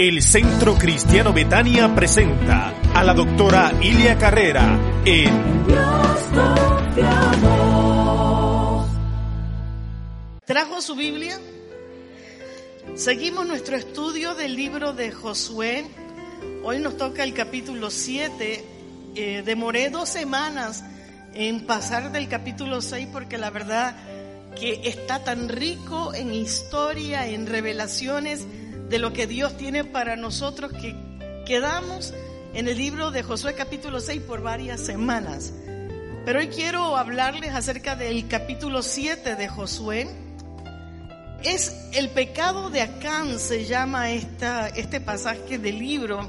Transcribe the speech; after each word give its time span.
El 0.00 0.22
Centro 0.22 0.78
Cristiano 0.78 1.34
Betania 1.34 1.94
presenta 1.94 2.72
a 2.94 3.04
la 3.04 3.12
doctora 3.12 3.70
Ilia 3.82 4.16
Carrera 4.16 4.80
en 5.04 5.66
Dios 5.66 6.18
confiamos. 6.34 7.60
¿Trajo 10.46 10.80
su 10.80 10.94
Biblia? 10.94 11.38
Seguimos 12.94 13.46
nuestro 13.46 13.76
estudio 13.76 14.34
del 14.34 14.56
libro 14.56 14.94
de 14.94 15.12
Josué. 15.12 15.84
Hoy 16.64 16.78
nos 16.78 16.96
toca 16.96 17.22
el 17.22 17.34
capítulo 17.34 17.90
7. 17.90 18.64
Eh, 19.16 19.42
demoré 19.44 19.90
dos 19.90 20.08
semanas 20.08 20.82
en 21.34 21.66
pasar 21.66 22.10
del 22.10 22.26
capítulo 22.26 22.80
6 22.80 23.06
porque 23.12 23.36
la 23.36 23.50
verdad 23.50 23.94
que 24.58 24.80
está 24.84 25.22
tan 25.24 25.50
rico 25.50 26.14
en 26.14 26.32
historia, 26.32 27.26
en 27.26 27.46
revelaciones 27.46 28.46
de 28.90 28.98
lo 28.98 29.12
que 29.12 29.28
Dios 29.28 29.56
tiene 29.56 29.84
para 29.84 30.16
nosotros 30.16 30.72
que 30.72 30.96
quedamos 31.46 32.12
en 32.54 32.66
el 32.66 32.76
libro 32.76 33.12
de 33.12 33.22
Josué 33.22 33.54
capítulo 33.54 34.00
6 34.00 34.22
por 34.22 34.42
varias 34.42 34.80
semanas. 34.80 35.52
Pero 36.24 36.40
hoy 36.40 36.48
quiero 36.48 36.96
hablarles 36.96 37.54
acerca 37.54 37.94
del 37.94 38.26
capítulo 38.26 38.82
7 38.82 39.36
de 39.36 39.48
Josué. 39.48 40.08
Es 41.44 41.72
el 41.92 42.10
pecado 42.10 42.68
de 42.68 42.82
Acán, 42.82 43.38
se 43.38 43.64
llama 43.64 44.10
esta, 44.10 44.66
este 44.68 45.00
pasaje 45.00 45.58
del 45.58 45.78
libro. 45.78 46.28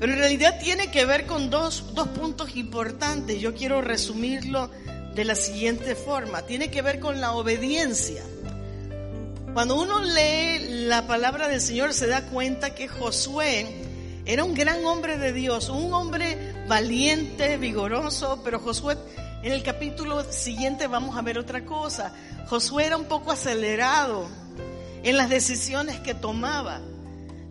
Pero 0.00 0.14
en 0.14 0.18
realidad 0.18 0.58
tiene 0.58 0.90
que 0.90 1.04
ver 1.04 1.26
con 1.26 1.50
dos, 1.50 1.94
dos 1.94 2.08
puntos 2.08 2.56
importantes. 2.56 3.42
Yo 3.42 3.54
quiero 3.54 3.82
resumirlo 3.82 4.70
de 5.14 5.24
la 5.26 5.34
siguiente 5.34 5.96
forma. 5.96 6.42
Tiene 6.42 6.70
que 6.70 6.80
ver 6.80 6.98
con 6.98 7.20
la 7.20 7.32
obediencia. 7.32 8.22
Cuando 9.52 9.78
uno 9.78 10.00
lee 10.00 10.86
la 10.86 11.06
palabra 11.06 11.46
del 11.46 11.60
Señor 11.60 11.92
se 11.92 12.06
da 12.06 12.22
cuenta 12.22 12.74
que 12.74 12.88
Josué 12.88 13.66
era 14.24 14.44
un 14.44 14.54
gran 14.54 14.82
hombre 14.86 15.18
de 15.18 15.34
Dios, 15.34 15.68
un 15.68 15.92
hombre 15.92 16.54
valiente, 16.66 17.58
vigoroso, 17.58 18.40
pero 18.42 18.58
Josué 18.58 18.96
en 19.42 19.52
el 19.52 19.62
capítulo 19.62 20.24
siguiente 20.32 20.86
vamos 20.86 21.18
a 21.18 21.20
ver 21.20 21.36
otra 21.36 21.66
cosa. 21.66 22.14
Josué 22.46 22.86
era 22.86 22.96
un 22.96 23.04
poco 23.04 23.30
acelerado 23.30 24.26
en 25.02 25.18
las 25.18 25.28
decisiones 25.28 26.00
que 26.00 26.14
tomaba. 26.14 26.80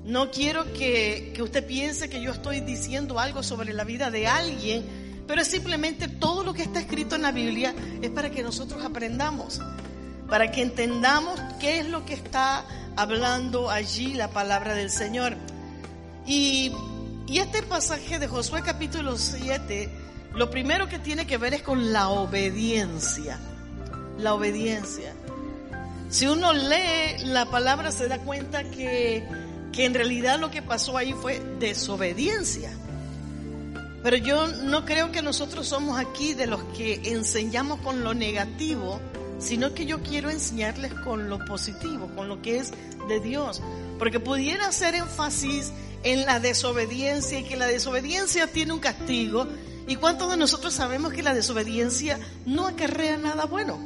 No 0.03 0.31
quiero 0.31 0.73
que, 0.73 1.31
que, 1.35 1.43
usted 1.43 1.67
piense 1.67 2.09
que 2.09 2.19
yo 2.19 2.31
estoy 2.31 2.61
diciendo 2.61 3.19
algo 3.19 3.43
sobre 3.43 3.73
la 3.73 3.83
vida 3.83 4.09
de 4.09 4.25
alguien, 4.25 5.23
pero 5.27 5.45
simplemente 5.45 6.07
todo 6.07 6.43
lo 6.43 6.55
que 6.55 6.63
está 6.63 6.79
escrito 6.79 7.15
en 7.15 7.21
la 7.21 7.31
Biblia 7.31 7.75
es 8.01 8.09
para 8.09 8.31
que 8.31 8.41
nosotros 8.41 8.83
aprendamos 8.83 9.61
para 10.31 10.49
que 10.49 10.61
entendamos 10.61 11.37
qué 11.59 11.79
es 11.79 11.87
lo 11.87 12.05
que 12.05 12.13
está 12.13 12.63
hablando 12.95 13.69
allí 13.69 14.13
la 14.13 14.29
palabra 14.29 14.75
del 14.75 14.89
Señor. 14.89 15.35
Y, 16.25 16.71
este 17.27 17.61
pasaje 17.63 18.17
de 18.17 18.29
Josué 18.29 18.61
capítulo 18.61 19.17
7, 19.17 19.89
lo 20.33 20.49
primero 20.49 20.87
que 20.87 20.99
tiene 20.99 21.27
que 21.27 21.37
ver 21.37 21.53
es 21.53 21.63
con 21.63 21.91
la 21.91 22.07
obediencia. 22.07 23.39
La 24.19 24.33
obediencia. 24.33 25.13
Si 26.09 26.27
uno 26.27 26.53
lee 26.53 27.25
la 27.25 27.47
palabra 27.47 27.91
se 27.91 28.07
da 28.07 28.19
cuenta 28.19 28.63
que, 28.63 29.27
que 29.73 29.83
en 29.83 29.93
realidad 29.93 30.39
lo 30.39 30.49
que 30.49 30.61
pasó 30.61 30.95
ahí 30.95 31.11
fue 31.11 31.41
desobediencia. 31.59 32.71
Pero 34.01 34.15
yo 34.15 34.47
no 34.47 34.85
creo 34.85 35.11
que 35.11 35.21
nosotros 35.21 35.67
somos 35.67 35.99
aquí 35.99 36.33
de 36.35 36.47
los 36.47 36.63
que 36.77 37.01
enseñamos 37.11 37.81
con 37.81 38.01
lo 38.01 38.13
negativo, 38.13 39.01
sino 39.41 39.73
que 39.73 39.85
yo 39.85 40.01
quiero 40.01 40.29
enseñarles 40.29 40.93
con 40.93 41.29
lo 41.29 41.43
positivo, 41.45 42.09
con 42.15 42.27
lo 42.29 42.41
que 42.41 42.59
es 42.59 42.71
de 43.07 43.19
Dios. 43.19 43.61
Porque 43.97 44.19
pudiera 44.19 44.67
hacer 44.67 44.95
énfasis 44.95 45.71
en 46.03 46.25
la 46.25 46.39
desobediencia 46.39 47.39
y 47.39 47.43
que 47.43 47.57
la 47.57 47.67
desobediencia 47.67 48.47
tiene 48.47 48.73
un 48.73 48.79
castigo. 48.79 49.47
¿Y 49.87 49.95
cuántos 49.95 50.29
de 50.29 50.37
nosotros 50.37 50.73
sabemos 50.73 51.11
que 51.11 51.23
la 51.23 51.33
desobediencia 51.33 52.19
no 52.45 52.67
acarrea 52.67 53.17
nada 53.17 53.45
bueno? 53.45 53.79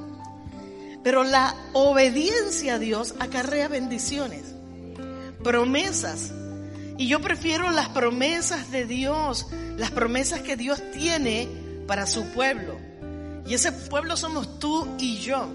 Pero 1.03 1.23
la 1.23 1.55
obediencia 1.73 2.75
a 2.75 2.79
Dios 2.79 3.15
acarrea 3.19 3.67
bendiciones, 3.67 4.43
promesas. 5.43 6.31
Y 6.97 7.07
yo 7.07 7.21
prefiero 7.21 7.69
las 7.71 7.89
promesas 7.89 8.71
de 8.71 8.85
Dios, 8.85 9.47
las 9.77 9.91
promesas 9.91 10.41
que 10.41 10.57
Dios 10.57 10.81
tiene 10.93 11.47
para 11.87 12.07
su 12.07 12.25
pueblo. 12.31 12.84
Y 13.45 13.53
ese 13.53 13.71
pueblo 13.71 14.17
somos 14.17 14.59
tú 14.59 14.87
y 14.97 15.17
yo. 15.19 15.47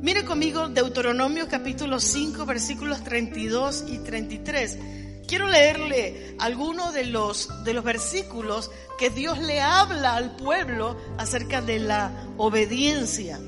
Mire 0.00 0.24
conmigo 0.24 0.68
Deuteronomio 0.68 1.48
capítulo 1.48 1.98
5 1.98 2.46
versículos 2.46 3.02
32 3.02 3.84
y 3.88 3.98
33. 3.98 4.78
Quiero 5.26 5.48
leerle 5.48 6.36
algunos 6.38 6.94
de 6.94 7.04
los, 7.06 7.64
de 7.64 7.74
los 7.74 7.84
versículos 7.84 8.70
que 8.98 9.10
Dios 9.10 9.38
le 9.38 9.60
habla 9.60 10.14
al 10.14 10.36
pueblo 10.36 10.96
acerca 11.18 11.60
de 11.60 11.80
la 11.80 12.28
obediencia. 12.36 13.40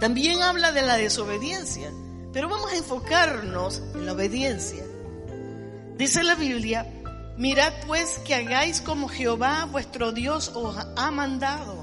También 0.00 0.40
habla 0.40 0.72
de 0.72 0.80
la 0.80 0.96
desobediencia, 0.96 1.92
pero 2.32 2.48
vamos 2.48 2.72
a 2.72 2.76
enfocarnos 2.76 3.82
en 3.94 4.06
la 4.06 4.14
obediencia. 4.14 4.82
Dice 5.98 6.24
la 6.24 6.34
Biblia, 6.34 6.86
mirad 7.36 7.74
pues 7.86 8.18
que 8.24 8.34
hagáis 8.34 8.80
como 8.80 9.08
Jehová 9.08 9.66
vuestro 9.70 10.12
Dios 10.12 10.50
os 10.54 10.74
ha 10.96 11.10
mandado 11.10 11.79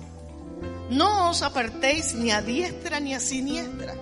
no 0.90 1.30
os 1.30 1.42
apartéis 1.42 2.14
ni 2.14 2.32
a 2.32 2.42
diestra 2.42 3.00
ni 3.00 3.14
a 3.14 3.20
siniestra. 3.20 3.96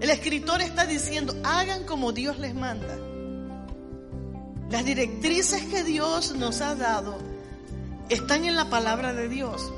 El 0.00 0.10
escritor 0.10 0.62
está 0.62 0.86
diciendo, 0.86 1.34
hagan 1.44 1.84
como 1.84 2.12
Dios 2.12 2.38
les 2.38 2.54
manda. 2.54 2.96
Las 4.70 4.84
directrices 4.84 5.64
que 5.64 5.84
Dios 5.84 6.34
nos 6.36 6.60
ha 6.60 6.74
dado 6.74 7.18
están 8.08 8.44
en 8.44 8.56
la 8.56 8.70
palabra 8.70 9.12
de 9.12 9.28
Dios. 9.28 9.72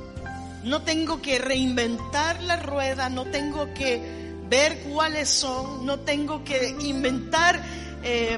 No 0.63 0.83
tengo 0.83 1.21
que 1.21 1.39
reinventar 1.39 2.41
la 2.43 2.57
rueda, 2.57 3.09
no 3.09 3.25
tengo 3.25 3.73
que 3.73 4.01
ver 4.49 4.79
cuáles 4.83 5.29
son, 5.29 5.85
no 5.85 5.99
tengo 5.99 6.43
que 6.43 6.75
inventar 6.79 7.61
eh, 8.03 8.37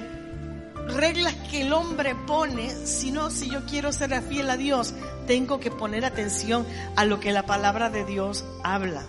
reglas 0.88 1.36
que 1.50 1.62
el 1.62 1.74
hombre 1.74 2.16
pone, 2.16 2.70
sino 2.86 3.30
si 3.30 3.50
yo 3.50 3.66
quiero 3.66 3.92
ser 3.92 4.22
fiel 4.24 4.50
a 4.50 4.58
Dios, 4.58 4.94
tengo 5.28 5.60
que 5.60 5.72
poner 5.72 6.06
atención 6.06 6.66
a 6.96 7.06
lo 7.06 7.20
que 7.20 7.32
la 7.32 7.46
palabra 7.46 7.90
de 7.90 8.06
Dios 8.06 8.46
habla. 8.64 9.04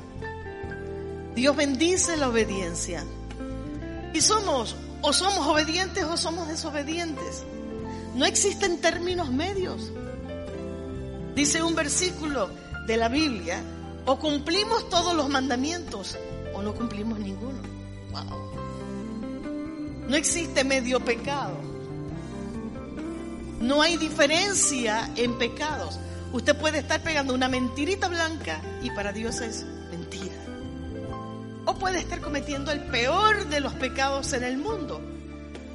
Dios 1.35 1.55
bendice 1.55 2.17
la 2.17 2.29
obediencia. 2.29 3.05
Y 4.15 4.21
somos, 4.21 4.77
o 5.03 5.13
somos 5.13 5.47
obedientes 5.47 6.05
o 6.05 6.17
somos 6.17 6.49
desobedientes. 6.49 7.45
No 8.15 8.25
existen 8.25 8.81
términos 8.81 9.31
medios. 9.31 9.93
Dice 11.35 11.63
un 11.63 11.75
versículo 11.75 12.49
de 12.87 12.97
la 12.97 13.09
Biblia, 13.09 13.63
o 14.07 14.19
cumplimos 14.19 14.89
todos 14.89 15.15
los 15.15 15.29
mandamientos 15.29 16.17
o 16.55 16.63
no 16.63 16.75
cumplimos 16.75 17.19
ninguno. 17.19 17.59
Wow. 18.13 18.56
No 20.09 20.17
existe 20.17 20.63
medio 20.65 21.01
pecado. 21.01 21.59
No 23.61 23.83
hay 23.83 23.97
diferencia 23.97 25.11
en 25.17 25.37
pecados. 25.39 25.99
Usted 26.33 26.57
puede 26.57 26.79
estar 26.79 27.01
pegando 27.01 27.35
una 27.35 27.49
mentirita 27.49 28.09
blanca 28.09 28.61
y 28.83 28.91
para 28.91 29.13
Dios 29.13 29.41
es 29.41 29.65
mentira. 29.91 30.35
O 31.65 31.75
puede 31.75 31.99
estar 31.99 32.21
cometiendo 32.21 32.71
el 32.71 32.81
peor 32.85 33.49
de 33.49 33.61
los 33.61 33.73
pecados 33.75 34.33
en 34.33 34.45
el 34.45 34.59
mundo. 34.59 35.01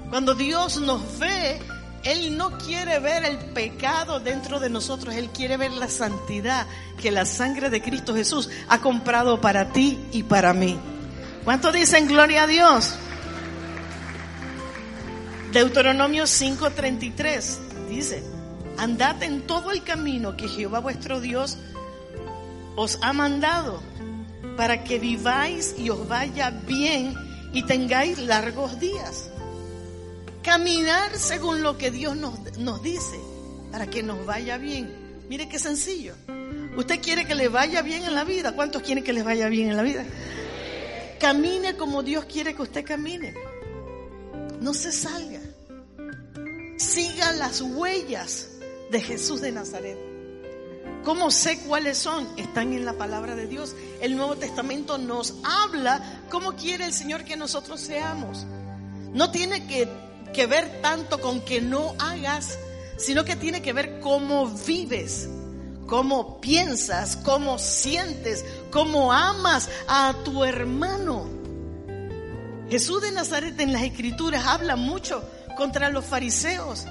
Cuando 0.10 0.36
Dios 0.36 0.80
nos 0.80 1.20
ve, 1.20 1.60
Él 2.04 2.38
no 2.38 2.58
quiere 2.58 3.00
ver 3.00 3.26
el 3.26 3.38
pecado 3.38 4.20
dentro 4.20 4.60
de 4.60 4.70
nosotros, 4.70 5.16
Él 5.16 5.30
quiere 5.30 5.58
ver 5.58 5.72
la 5.72 5.90
santidad 5.90 6.68
que 7.02 7.12
la 7.12 7.26
sangre 7.26 7.70
de 7.70 7.82
Cristo 7.82 8.14
Jesús 8.14 8.50
ha 8.70 8.80
comprado 8.80 9.42
para 9.42 9.74
ti 9.74 10.00
y 10.12 10.24
para 10.24 10.54
mí. 10.54 10.78
¿Cuánto 11.44 11.72
dicen 11.72 12.08
gloria 12.08 12.44
a 12.44 12.48
Dios? 12.48 12.94
Deuteronomio 15.52 16.24
5:33 16.24 17.58
dice, 17.90 18.24
andad 18.78 19.22
en 19.22 19.42
todo 19.42 19.72
el 19.72 19.84
camino 19.84 20.38
que 20.38 20.48
Jehová 20.48 20.80
vuestro 20.80 21.20
Dios 21.20 21.58
os 22.78 22.98
ha 23.02 23.12
mandado 23.12 23.84
para 24.56 24.86
que 24.86 24.98
viváis 24.98 25.76
y 25.78 25.90
os 25.90 26.08
vaya 26.08 26.52
bien 26.52 27.14
y 27.52 27.64
tengáis 27.64 28.18
largos 28.20 28.80
días. 28.80 29.30
caminar 30.42 31.18
según 31.18 31.62
lo 31.62 31.78
que 31.78 31.92
Dios 31.92 32.16
nos, 32.16 32.58
nos 32.58 32.82
dice 32.82 33.20
para 33.74 33.88
que 33.88 34.04
nos 34.04 34.26
vaya 34.26 34.58
bien. 34.58 34.90
Mire 35.28 35.50
qué 35.50 35.60
sencillo. 35.60 36.16
Usted 36.78 37.02
quiere 37.02 37.26
que 37.26 37.36
le 37.36 37.50
vaya 37.50 37.82
bien 37.82 38.06
en 38.06 38.16
la 38.16 38.24
vida. 38.24 38.54
¿Cuántos 38.54 38.82
quieren 38.82 39.04
que 39.04 39.12
les 39.12 39.26
vaya 39.26 39.50
bien 39.50 39.70
en 39.70 39.76
la 39.76 39.84
vida? 39.84 40.06
Camine 41.20 41.76
como 41.76 42.04
Dios 42.04 42.24
quiere 42.26 42.56
que 42.56 42.62
usted 42.62 42.86
camine. 42.86 43.34
No 44.62 44.74
se 44.74 44.92
salga. 44.92 45.41
Siga 46.82 47.32
las 47.34 47.62
huellas 47.62 48.48
de 48.90 49.02
Jesús 49.02 49.40
de 49.40 49.52
Nazaret. 49.52 49.98
¿Cómo 51.04 51.30
sé 51.30 51.60
cuáles 51.68 51.98
son? 51.98 52.28
Están 52.38 52.74
en 52.74 52.86
la 52.86 52.94
palabra 52.94 53.36
de 53.36 53.48
Dios. 53.48 53.76
El 54.02 54.16
Nuevo 54.18 54.36
Testamento 54.36 54.98
nos 54.98 55.36
habla 55.44 56.24
cómo 56.30 56.56
quiere 56.56 56.86
el 56.86 56.94
Señor 56.94 57.24
que 57.24 57.38
nosotros 57.38 57.80
seamos. 57.80 58.46
No 59.14 59.30
tiene 59.30 59.68
que, 59.68 59.88
que 60.34 60.48
ver 60.48 60.82
tanto 60.82 61.22
con 61.22 61.42
que 61.42 61.62
no 61.62 61.94
hagas 62.00 62.58
sino 62.98 63.26
que 63.26 63.36
tiene 63.36 63.62
que 63.62 63.74
ver 63.74 64.00
cómo 64.00 64.48
vives, 64.48 65.28
cómo 65.88 66.40
piensas, 66.40 67.18
cómo 67.18 67.58
sientes, 67.58 68.46
cómo 68.70 69.12
amas 69.12 69.70
a 69.88 70.14
tu 70.24 70.44
hermano. 70.44 71.28
Jesús 72.70 73.02
de 73.02 73.12
Nazaret 73.12 73.60
en 73.60 73.74
las 73.74 73.84
escrituras 73.84 74.46
habla 74.46 74.76
mucho 74.76 75.24
contra 75.62 75.92
los 75.92 76.04
fariseos. 76.04 76.88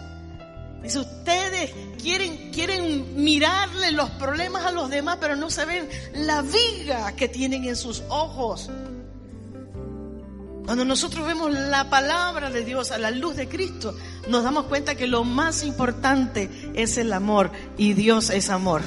Dice, 0.80 1.00
ustedes 1.00 1.72
quieren, 2.00 2.52
quieren 2.52 3.16
mirarle 3.16 3.90
los 3.90 4.08
problemas 4.10 4.64
a 4.64 4.70
los 4.70 4.88
demás, 4.88 5.18
pero 5.20 5.34
no 5.34 5.50
se 5.50 5.64
ven 5.64 5.88
la 6.14 6.42
viga 6.42 7.10
que 7.16 7.26
tienen 7.26 7.64
en 7.64 7.74
sus 7.74 8.04
ojos. 8.08 8.70
Cuando 10.64 10.84
nosotros 10.84 11.26
vemos 11.26 11.52
la 11.52 11.90
palabra 11.90 12.48
de 12.48 12.64
Dios 12.64 12.92
a 12.92 12.98
la 12.98 13.10
luz 13.10 13.34
de 13.34 13.48
Cristo, 13.48 13.92
nos 14.28 14.44
damos 14.44 14.66
cuenta 14.66 14.94
que 14.94 15.08
lo 15.08 15.24
más 15.24 15.64
importante 15.64 16.48
es 16.74 16.96
el 16.96 17.12
amor 17.12 17.50
y 17.76 17.94
Dios 17.94 18.30
es 18.30 18.50
amor. 18.50 18.82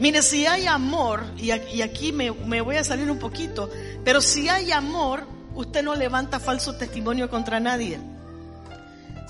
Mire, 0.00 0.22
si 0.22 0.46
hay 0.46 0.66
amor, 0.66 1.26
y 1.36 1.50
aquí 1.50 2.12
me, 2.12 2.30
me 2.32 2.62
voy 2.62 2.76
a 2.76 2.84
salir 2.84 3.10
un 3.10 3.18
poquito, 3.18 3.68
pero 4.06 4.22
si 4.22 4.48
hay 4.48 4.72
amor, 4.72 5.26
usted 5.54 5.82
no 5.82 5.94
levanta 5.94 6.40
falso 6.40 6.76
testimonio 6.76 7.28
contra 7.28 7.60
nadie. 7.60 8.00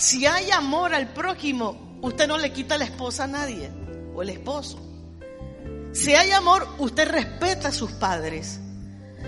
Si 0.00 0.24
hay 0.24 0.50
amor 0.50 0.94
al 0.94 1.12
prójimo, 1.12 1.98
usted 2.00 2.26
no 2.26 2.38
le 2.38 2.54
quita 2.54 2.78
la 2.78 2.86
esposa 2.86 3.24
a 3.24 3.26
nadie 3.26 3.70
o 4.14 4.22
el 4.22 4.30
esposo. 4.30 4.80
Si 5.92 6.14
hay 6.14 6.30
amor, 6.30 6.66
usted 6.78 7.06
respeta 7.06 7.68
a 7.68 7.72
sus 7.72 7.92
padres. 7.92 8.60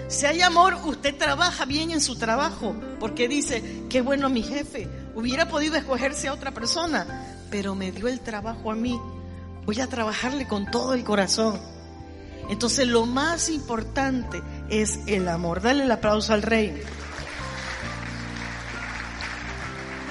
Si 0.08 0.24
hay 0.24 0.40
amor, 0.40 0.78
usted 0.86 1.14
trabaja 1.18 1.66
bien 1.66 1.90
en 1.90 2.00
su 2.00 2.16
trabajo, 2.16 2.74
porque 2.98 3.28
dice, 3.28 3.62
qué 3.90 4.00
bueno 4.00 4.30
mi 4.30 4.42
jefe, 4.42 4.88
hubiera 5.14 5.46
podido 5.46 5.76
escogerse 5.76 6.28
a 6.28 6.32
otra 6.32 6.52
persona, 6.52 7.36
pero 7.50 7.74
me 7.74 7.92
dio 7.92 8.08
el 8.08 8.20
trabajo 8.20 8.72
a 8.72 8.74
mí. 8.74 8.98
Voy 9.66 9.78
a 9.78 9.88
trabajarle 9.88 10.48
con 10.48 10.70
todo 10.70 10.94
el 10.94 11.04
corazón. 11.04 11.60
Entonces 12.48 12.88
lo 12.88 13.04
más 13.04 13.50
importante 13.50 14.42
es 14.70 15.00
el 15.06 15.28
amor. 15.28 15.60
Dale 15.60 15.84
el 15.84 15.92
aplauso 15.92 16.32
al 16.32 16.40
rey. 16.40 16.82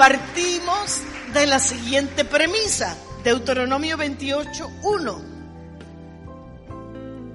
Partimos 0.02 1.04
de 1.32 1.46
la 1.46 1.60
siguiente 1.60 2.26
premisa, 2.26 2.98
Deuteronomio 3.24 3.98
28, 3.98 4.68
1. 4.82 5.22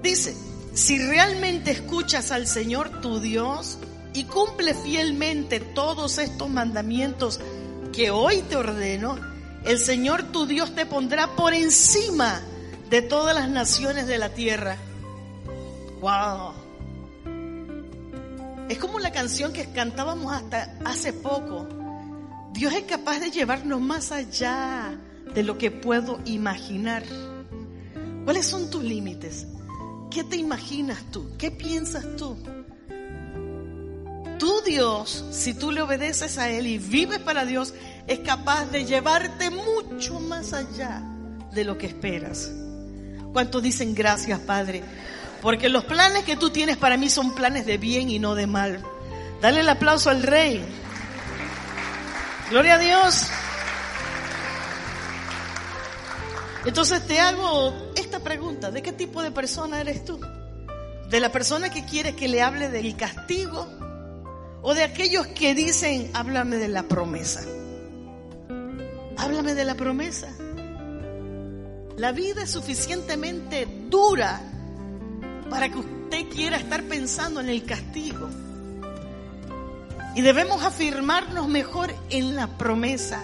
Dice, 0.01 0.35
si 0.73 0.99
realmente 0.99 1.71
escuchas 1.71 2.29
al 2.33 2.45
Señor 2.45 2.99
tu 2.99 3.21
Dios 3.21 3.77
y 4.13 4.25
cumple 4.25 4.73
fielmente 4.73 5.61
todos 5.61 6.17
estos 6.17 6.49
mandamientos 6.49 7.39
que 7.93 8.11
hoy 8.11 8.41
te 8.41 8.57
ordeno, 8.57 9.17
el 9.63 9.79
Señor 9.79 10.23
tu 10.23 10.45
Dios 10.45 10.75
te 10.75 10.85
pondrá 10.85 11.37
por 11.37 11.53
encima 11.53 12.41
de 12.89 13.01
todas 13.01 13.33
las 13.33 13.47
naciones 13.47 14.07
de 14.07 14.17
la 14.17 14.33
tierra. 14.33 14.75
Wow. 16.01 16.51
Es 18.67 18.77
como 18.77 18.99
la 18.99 19.13
canción 19.13 19.53
que 19.53 19.71
cantábamos 19.71 20.33
hasta 20.33 20.77
hace 20.83 21.13
poco. 21.13 21.76
Dios 22.53 22.73
es 22.73 22.83
capaz 22.83 23.19
de 23.19 23.31
llevarnos 23.31 23.81
más 23.81 24.11
allá 24.11 24.97
de 25.33 25.43
lo 25.43 25.57
que 25.57 25.71
puedo 25.71 26.19
imaginar. 26.25 27.03
¿Cuáles 28.25 28.45
son 28.45 28.69
tus 28.69 28.83
límites? 28.83 29.47
¿Qué 30.09 30.23
te 30.23 30.37
imaginas 30.37 31.03
tú? 31.11 31.29
¿Qué 31.37 31.51
piensas 31.51 32.05
tú? 32.17 32.37
Tu 34.39 34.61
Dios, 34.61 35.25
si 35.31 35.53
tú 35.53 35.71
le 35.71 35.81
obedeces 35.81 36.37
a 36.37 36.49
Él 36.49 36.67
y 36.67 36.77
vives 36.77 37.19
para 37.19 37.45
Dios, 37.45 37.73
es 38.07 38.19
capaz 38.19 38.65
de 38.65 38.85
llevarte 38.85 39.49
mucho 39.49 40.19
más 40.19 40.53
allá 40.53 41.03
de 41.51 41.63
lo 41.63 41.77
que 41.77 41.87
esperas. 41.87 42.51
¿Cuántos 43.33 43.61
dicen 43.63 43.93
gracias, 43.93 44.39
Padre? 44.39 44.83
Porque 45.41 45.69
los 45.69 45.83
planes 45.85 46.23
que 46.23 46.35
tú 46.35 46.49
tienes 46.49 46.77
para 46.77 46.97
mí 46.97 47.09
son 47.09 47.35
planes 47.35 47.65
de 47.65 47.77
bien 47.77 48.09
y 48.09 48.19
no 48.19 48.35
de 48.35 48.47
mal. 48.47 48.81
Dale 49.41 49.59
el 49.59 49.69
aplauso 49.69 50.09
al 50.09 50.23
Rey. 50.23 50.63
Gloria 52.49 52.75
a 52.75 52.79
Dios. 52.79 53.27
Entonces 56.65 57.05
te 57.05 57.19
hago 57.19 57.73
esta 57.95 58.19
pregunta, 58.19 58.71
¿de 58.71 58.81
qué 58.81 58.93
tipo 58.93 59.21
de 59.21 59.31
persona 59.31 59.81
eres 59.81 60.05
tú? 60.05 60.19
¿De 61.09 61.19
la 61.19 61.31
persona 61.31 61.69
que 61.69 61.85
quiere 61.85 62.15
que 62.15 62.27
le 62.27 62.41
hable 62.41 62.69
del 62.69 62.95
castigo? 62.95 63.67
¿O 64.61 64.73
de 64.73 64.83
aquellos 64.83 65.27
que 65.27 65.55
dicen, 65.55 66.09
háblame 66.13 66.57
de 66.57 66.67
la 66.69 66.83
promesa? 66.83 67.41
Háblame 69.17 69.53
de 69.53 69.65
la 69.65 69.75
promesa. 69.75 70.29
La 71.97 72.11
vida 72.11 72.43
es 72.43 72.51
suficientemente 72.51 73.67
dura 73.89 74.41
para 75.49 75.69
que 75.69 75.79
usted 75.79 76.29
quiera 76.29 76.57
estar 76.57 76.83
pensando 76.83 77.39
en 77.41 77.49
el 77.49 77.65
castigo. 77.65 78.29
Y 80.15 80.21
debemos 80.21 80.63
afirmarnos 80.63 81.47
mejor 81.47 81.93
en 82.09 82.35
la 82.35 82.47
promesa 82.47 83.21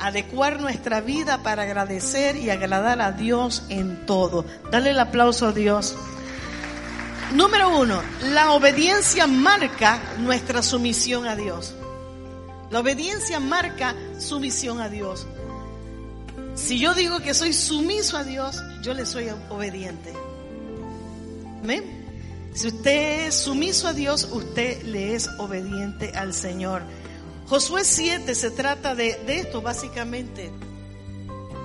adecuar 0.00 0.60
nuestra 0.60 1.00
vida 1.00 1.42
para 1.42 1.62
agradecer 1.62 2.36
y 2.36 2.50
agradar 2.50 3.00
a 3.00 3.12
Dios 3.12 3.64
en 3.68 4.06
todo. 4.06 4.44
Dale 4.70 4.90
el 4.90 4.98
aplauso 4.98 5.48
a 5.48 5.52
Dios. 5.52 5.96
Número 7.32 7.78
uno, 7.78 8.02
la 8.32 8.52
obediencia 8.52 9.26
marca 9.26 10.00
nuestra 10.18 10.62
sumisión 10.62 11.26
a 11.26 11.36
Dios. 11.36 11.74
La 12.70 12.80
obediencia 12.80 13.40
marca 13.40 13.94
sumisión 14.18 14.80
a 14.80 14.88
Dios. 14.88 15.26
Si 16.54 16.78
yo 16.78 16.94
digo 16.94 17.20
que 17.20 17.34
soy 17.34 17.52
sumiso 17.52 18.16
a 18.16 18.24
Dios, 18.24 18.62
yo 18.82 18.94
le 18.94 19.06
soy 19.06 19.28
obediente. 19.48 20.12
¿Amén? 21.62 22.03
Si 22.54 22.68
usted 22.68 23.26
es 23.26 23.34
sumiso 23.34 23.88
a 23.88 23.92
Dios, 23.92 24.28
usted 24.30 24.84
le 24.84 25.16
es 25.16 25.28
obediente 25.38 26.12
al 26.14 26.32
Señor. 26.32 26.82
Josué 27.48 27.84
7 27.84 28.32
se 28.32 28.52
trata 28.52 28.94
de, 28.94 29.16
de 29.26 29.40
esto 29.40 29.60
básicamente. 29.60 30.52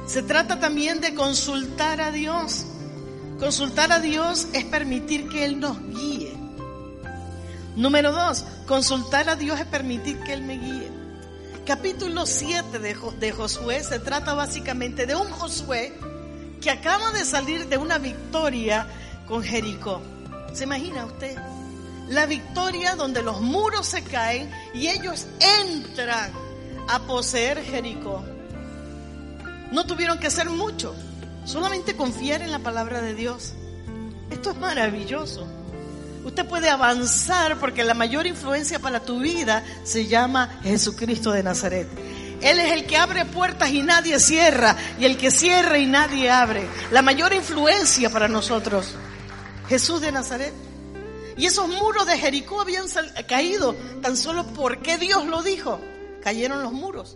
Se 0.08 0.24
trata 0.24 0.60
también 0.60 1.00
de 1.00 1.14
consultar 1.14 2.02
a 2.02 2.12
Dios. 2.12 2.66
Consultar 3.38 3.92
a 3.92 4.00
Dios 4.00 4.48
es 4.52 4.66
permitir 4.66 5.30
que 5.30 5.46
Él 5.46 5.60
nos 5.60 5.80
guíe. 5.80 6.34
Número 7.76 8.12
dos, 8.12 8.44
consultar 8.68 9.30
a 9.30 9.36
Dios 9.36 9.60
es 9.60 9.68
permitir 9.68 10.20
que 10.22 10.34
Él 10.34 10.42
me 10.42 10.58
guíe. 10.58 10.90
Capítulo 11.68 12.26
7 12.26 12.80
de, 12.80 12.98
de, 13.20 13.32
Josué 13.32 13.84
se 13.84 14.00
trata 14.00 14.34
básicamente 14.34 15.06
de 15.06 15.16
un 15.16 15.30
Josué 15.30 15.94
que 16.60 16.72
acaba 16.72 17.12
de 17.12 17.24
salir 17.24 17.68
de 17.68 17.78
una 17.78 18.00
victoria 18.00 18.88
con 19.28 19.44
Jericó. 19.44 20.02
¿Se 20.54 20.64
imagina 20.64 21.06
usted? 21.06 21.38
la 22.10 22.26
victoria 22.26 22.96
donde 22.96 23.22
los 23.22 23.40
muros 23.40 23.88
se 23.88 24.04
caen 24.04 24.50
y 24.74 24.88
ellos 24.88 25.28
entran 25.64 26.32
a 26.88 27.00
poseer 27.00 27.64
Jericó. 27.64 28.24
No 29.72 29.86
tuvieron 29.86 30.18
que 30.18 30.28
hacer 30.28 30.50
mucho, 30.50 30.96
solamente 31.46 31.96
confiar 31.96 32.42
en 32.42 32.52
la 32.52 32.60
palabra 32.60 33.02
de 33.02 33.14
Dios. 33.14 33.54
Esto 34.32 34.52
es 34.52 34.58
maravilloso. 34.58 35.48
Usted 36.26 36.46
puede 36.46 36.70
avanzar 36.70 37.58
porque 37.60 37.84
la 37.84 37.94
mayor 37.94 38.26
influencia 38.26 38.80
para 38.80 39.02
tu 39.02 39.20
vida 39.20 39.64
se 39.84 40.08
llama 40.08 40.60
Jesucristo 40.64 41.32
de 41.32 41.44
Nazaret. 41.44 41.88
Él 42.42 42.60
es 42.60 42.72
el 42.72 42.88
que 42.88 42.98
abre 42.98 43.26
puertas 43.26 43.70
y 43.70 43.84
nadie 43.84 44.20
cierra, 44.20 44.76
y 45.00 45.06
el 45.06 45.18
que 45.18 45.30
cierra 45.30 45.78
y 45.78 45.86
nadie 45.86 46.32
abre. 46.32 46.68
La 46.92 47.02
mayor 47.02 47.34
influencia 47.34 48.10
para 48.10 48.28
nosotros, 48.28 48.96
Jesús 49.70 50.02
de 50.02 50.12
Nazaret. 50.12 50.54
Y 51.38 51.46
esos 51.46 51.70
muros 51.70 52.06
de 52.08 52.18
Jericó 52.18 52.60
habían 52.60 52.88
caído 53.28 53.76
tan 54.02 54.18
solo 54.18 54.46
porque 54.48 54.98
Dios 54.98 55.26
lo 55.28 55.44
dijo. 55.44 55.80
Cayeron 56.22 56.64
los 56.64 56.74
muros. 56.74 57.16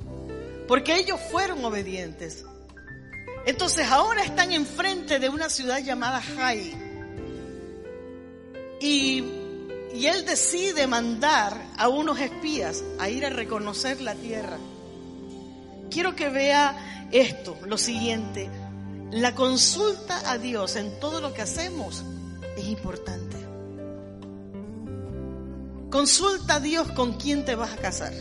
Porque 0.68 0.96
ellos 0.96 1.20
fueron 1.32 1.66
obedientes. 1.66 2.46
Entonces 3.46 3.88
ahora 3.88 4.24
están 4.24 4.54
enfrente 4.54 5.20
de 5.20 5.28
una 5.28 5.50
ciudad 5.50 5.80
llamada 5.80 6.22
Jai. 6.22 6.74
Y, 8.80 9.24
Y 9.94 10.06
él 10.06 10.24
decide 10.26 10.88
mandar 10.88 11.60
a 11.78 11.90
unos 11.90 12.20
espías 12.20 12.84
a 13.00 13.10
ir 13.10 13.26
a 13.26 13.30
reconocer 13.30 14.00
la 14.00 14.16
tierra. 14.16 14.58
Quiero 15.90 16.16
que 16.16 16.30
vea 16.30 17.10
esto, 17.12 17.58
lo 17.66 17.78
siguiente. 17.78 18.50
La 19.12 19.36
consulta 19.36 20.32
a 20.32 20.38
Dios 20.38 20.76
en 20.76 21.00
todo 21.00 21.20
lo 21.20 21.34
que 21.34 21.42
hacemos 21.42 22.04
es 22.58 22.66
importante. 22.66 23.38
Consulta 25.90 26.56
a 26.56 26.60
Dios 26.60 26.92
con 26.92 27.14
quién 27.14 27.46
te 27.46 27.56
vas 27.56 27.72
a 27.72 27.78
casar. 27.78 28.14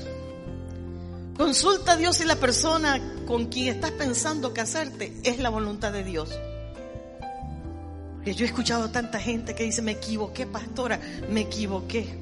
Consulta 1.36 1.92
a 1.92 1.96
Dios 1.96 2.18
si 2.18 2.24
la 2.24 2.36
persona 2.36 3.00
con 3.26 3.46
quien 3.46 3.68
estás 3.68 3.92
pensando 3.92 4.52
casarte 4.52 5.12
es 5.22 5.38
la 5.38 5.48
voluntad 5.48 5.92
de 5.92 6.04
Dios. 6.04 6.38
Porque 8.14 8.34
yo 8.34 8.44
he 8.44 8.48
escuchado 8.48 8.84
a 8.84 8.92
tanta 8.92 9.18
gente 9.18 9.54
que 9.54 9.64
dice, 9.64 9.82
me 9.82 9.92
equivoqué, 9.92 10.46
pastora, 10.46 11.00
me 11.28 11.40
equivoqué. 11.40 12.18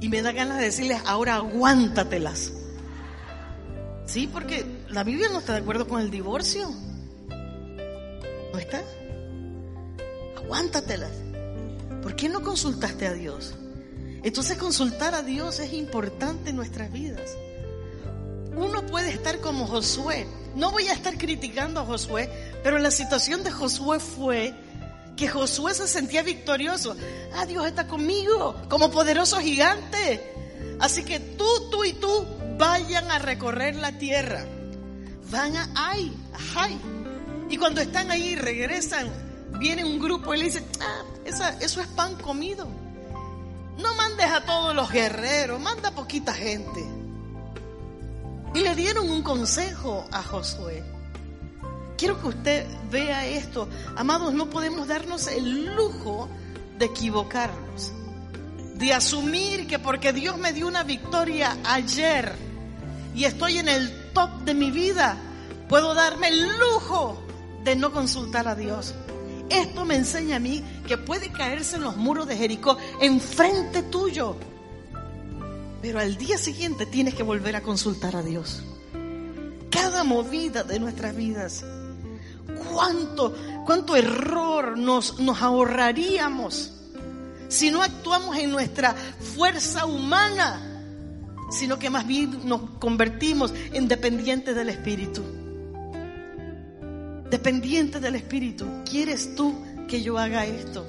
Y 0.00 0.08
me 0.08 0.22
da 0.22 0.32
ganas 0.32 0.58
de 0.58 0.64
decirles, 0.64 1.00
ahora 1.06 1.36
aguántatelas. 1.36 2.52
Sí, 4.06 4.28
porque 4.30 4.64
la 4.90 5.02
Biblia 5.02 5.28
no 5.32 5.38
está 5.38 5.54
de 5.54 5.60
acuerdo 5.60 5.88
con 5.88 6.00
el 6.00 6.10
divorcio. 6.10 6.70
¿No 8.52 8.58
está? 8.58 8.82
Aguántatelas. 10.36 11.10
¿Por 12.04 12.16
qué 12.16 12.28
no 12.28 12.42
consultaste 12.42 13.06
a 13.06 13.14
Dios? 13.14 13.54
Entonces 14.22 14.58
consultar 14.58 15.14
a 15.14 15.22
Dios 15.22 15.58
es 15.58 15.72
importante 15.72 16.50
en 16.50 16.56
nuestras 16.56 16.92
vidas. 16.92 17.30
Uno 18.54 18.84
puede 18.84 19.08
estar 19.08 19.40
como 19.40 19.66
Josué. 19.66 20.26
No 20.54 20.70
voy 20.70 20.86
a 20.88 20.92
estar 20.92 21.16
criticando 21.16 21.80
a 21.80 21.86
Josué, 21.86 22.28
pero 22.62 22.78
la 22.78 22.90
situación 22.90 23.42
de 23.42 23.50
Josué 23.50 24.00
fue 24.00 24.54
que 25.16 25.28
Josué 25.28 25.72
se 25.72 25.88
sentía 25.88 26.22
victorioso. 26.22 26.94
Ah, 27.32 27.46
Dios 27.46 27.66
está 27.66 27.86
conmigo 27.86 28.54
como 28.68 28.90
poderoso 28.90 29.38
gigante. 29.40 30.20
Así 30.80 31.04
que 31.04 31.20
tú, 31.20 31.46
tú 31.70 31.84
y 31.84 31.94
tú 31.94 32.26
vayan 32.58 33.10
a 33.10 33.18
recorrer 33.18 33.76
la 33.76 33.92
tierra. 33.96 34.44
Van 35.30 35.56
a 35.56 35.70
Ay, 35.74 36.14
Ay. 36.54 36.78
Y 37.48 37.56
cuando 37.56 37.80
están 37.80 38.10
ahí, 38.10 38.36
regresan, 38.36 39.08
viene 39.58 39.86
un 39.86 39.98
grupo 39.98 40.34
y 40.34 40.38
le 40.38 40.44
dicen, 40.44 40.66
ah, 40.82 41.02
eso 41.24 41.80
es 41.80 41.86
pan 41.88 42.14
comido. 42.16 42.68
No 43.78 43.94
mandes 43.94 44.26
a 44.26 44.44
todos 44.44 44.74
los 44.74 44.90
guerreros, 44.90 45.60
manda 45.60 45.90
poquita 45.90 46.32
gente. 46.32 46.84
Y 48.54 48.60
le 48.60 48.74
dieron 48.76 49.10
un 49.10 49.22
consejo 49.22 50.06
a 50.12 50.22
Josué. 50.22 50.84
Quiero 51.96 52.20
que 52.20 52.28
usted 52.28 52.66
vea 52.90 53.26
esto. 53.26 53.68
Amados, 53.96 54.32
no 54.32 54.48
podemos 54.48 54.86
darnos 54.86 55.26
el 55.26 55.74
lujo 55.74 56.28
de 56.78 56.86
equivocarnos. 56.86 57.92
De 58.74 58.92
asumir 58.92 59.66
que 59.66 59.78
porque 59.78 60.12
Dios 60.12 60.38
me 60.38 60.52
dio 60.52 60.68
una 60.68 60.84
victoria 60.84 61.56
ayer 61.64 62.32
y 63.14 63.24
estoy 63.24 63.58
en 63.58 63.68
el 63.68 64.12
top 64.12 64.30
de 64.44 64.54
mi 64.54 64.70
vida, 64.70 65.16
puedo 65.68 65.94
darme 65.94 66.28
el 66.28 66.48
lujo 66.58 67.20
de 67.62 67.76
no 67.76 67.92
consultar 67.92 68.48
a 68.48 68.54
Dios. 68.54 68.94
Esto 69.48 69.84
me 69.84 69.96
enseña 69.96 70.36
a 70.36 70.40
mí 70.40 70.62
que 70.86 70.98
puede 70.98 71.30
caerse 71.30 71.76
en 71.76 71.82
los 71.82 71.96
muros 71.96 72.26
de 72.26 72.36
Jericó 72.36 72.76
enfrente 73.00 73.82
tuyo. 73.82 74.36
Pero 75.82 76.00
al 76.00 76.16
día 76.16 76.38
siguiente 76.38 76.86
tienes 76.86 77.14
que 77.14 77.22
volver 77.22 77.56
a 77.56 77.62
consultar 77.62 78.16
a 78.16 78.22
Dios. 78.22 78.62
Cada 79.70 80.02
movida 80.04 80.62
de 80.64 80.78
nuestras 80.78 81.14
vidas. 81.14 81.64
¿Cuánto, 82.72 83.34
cuánto 83.66 83.96
error 83.96 84.78
nos, 84.78 85.18
nos 85.20 85.42
ahorraríamos 85.42 86.72
si 87.48 87.70
no 87.70 87.82
actuamos 87.82 88.36
en 88.38 88.50
nuestra 88.50 88.94
fuerza 88.94 89.86
humana, 89.86 90.82
sino 91.50 91.78
que 91.78 91.90
más 91.90 92.06
bien 92.06 92.48
nos 92.48 92.70
convertimos 92.78 93.52
en 93.72 93.86
dependientes 93.86 94.56
del 94.56 94.70
Espíritu? 94.70 95.22
Dependiente 97.30 98.00
del 98.00 98.16
Espíritu. 98.16 98.66
¿Quieres 98.88 99.34
tú 99.34 99.54
que 99.88 100.02
yo 100.02 100.18
haga 100.18 100.46
esto? 100.46 100.86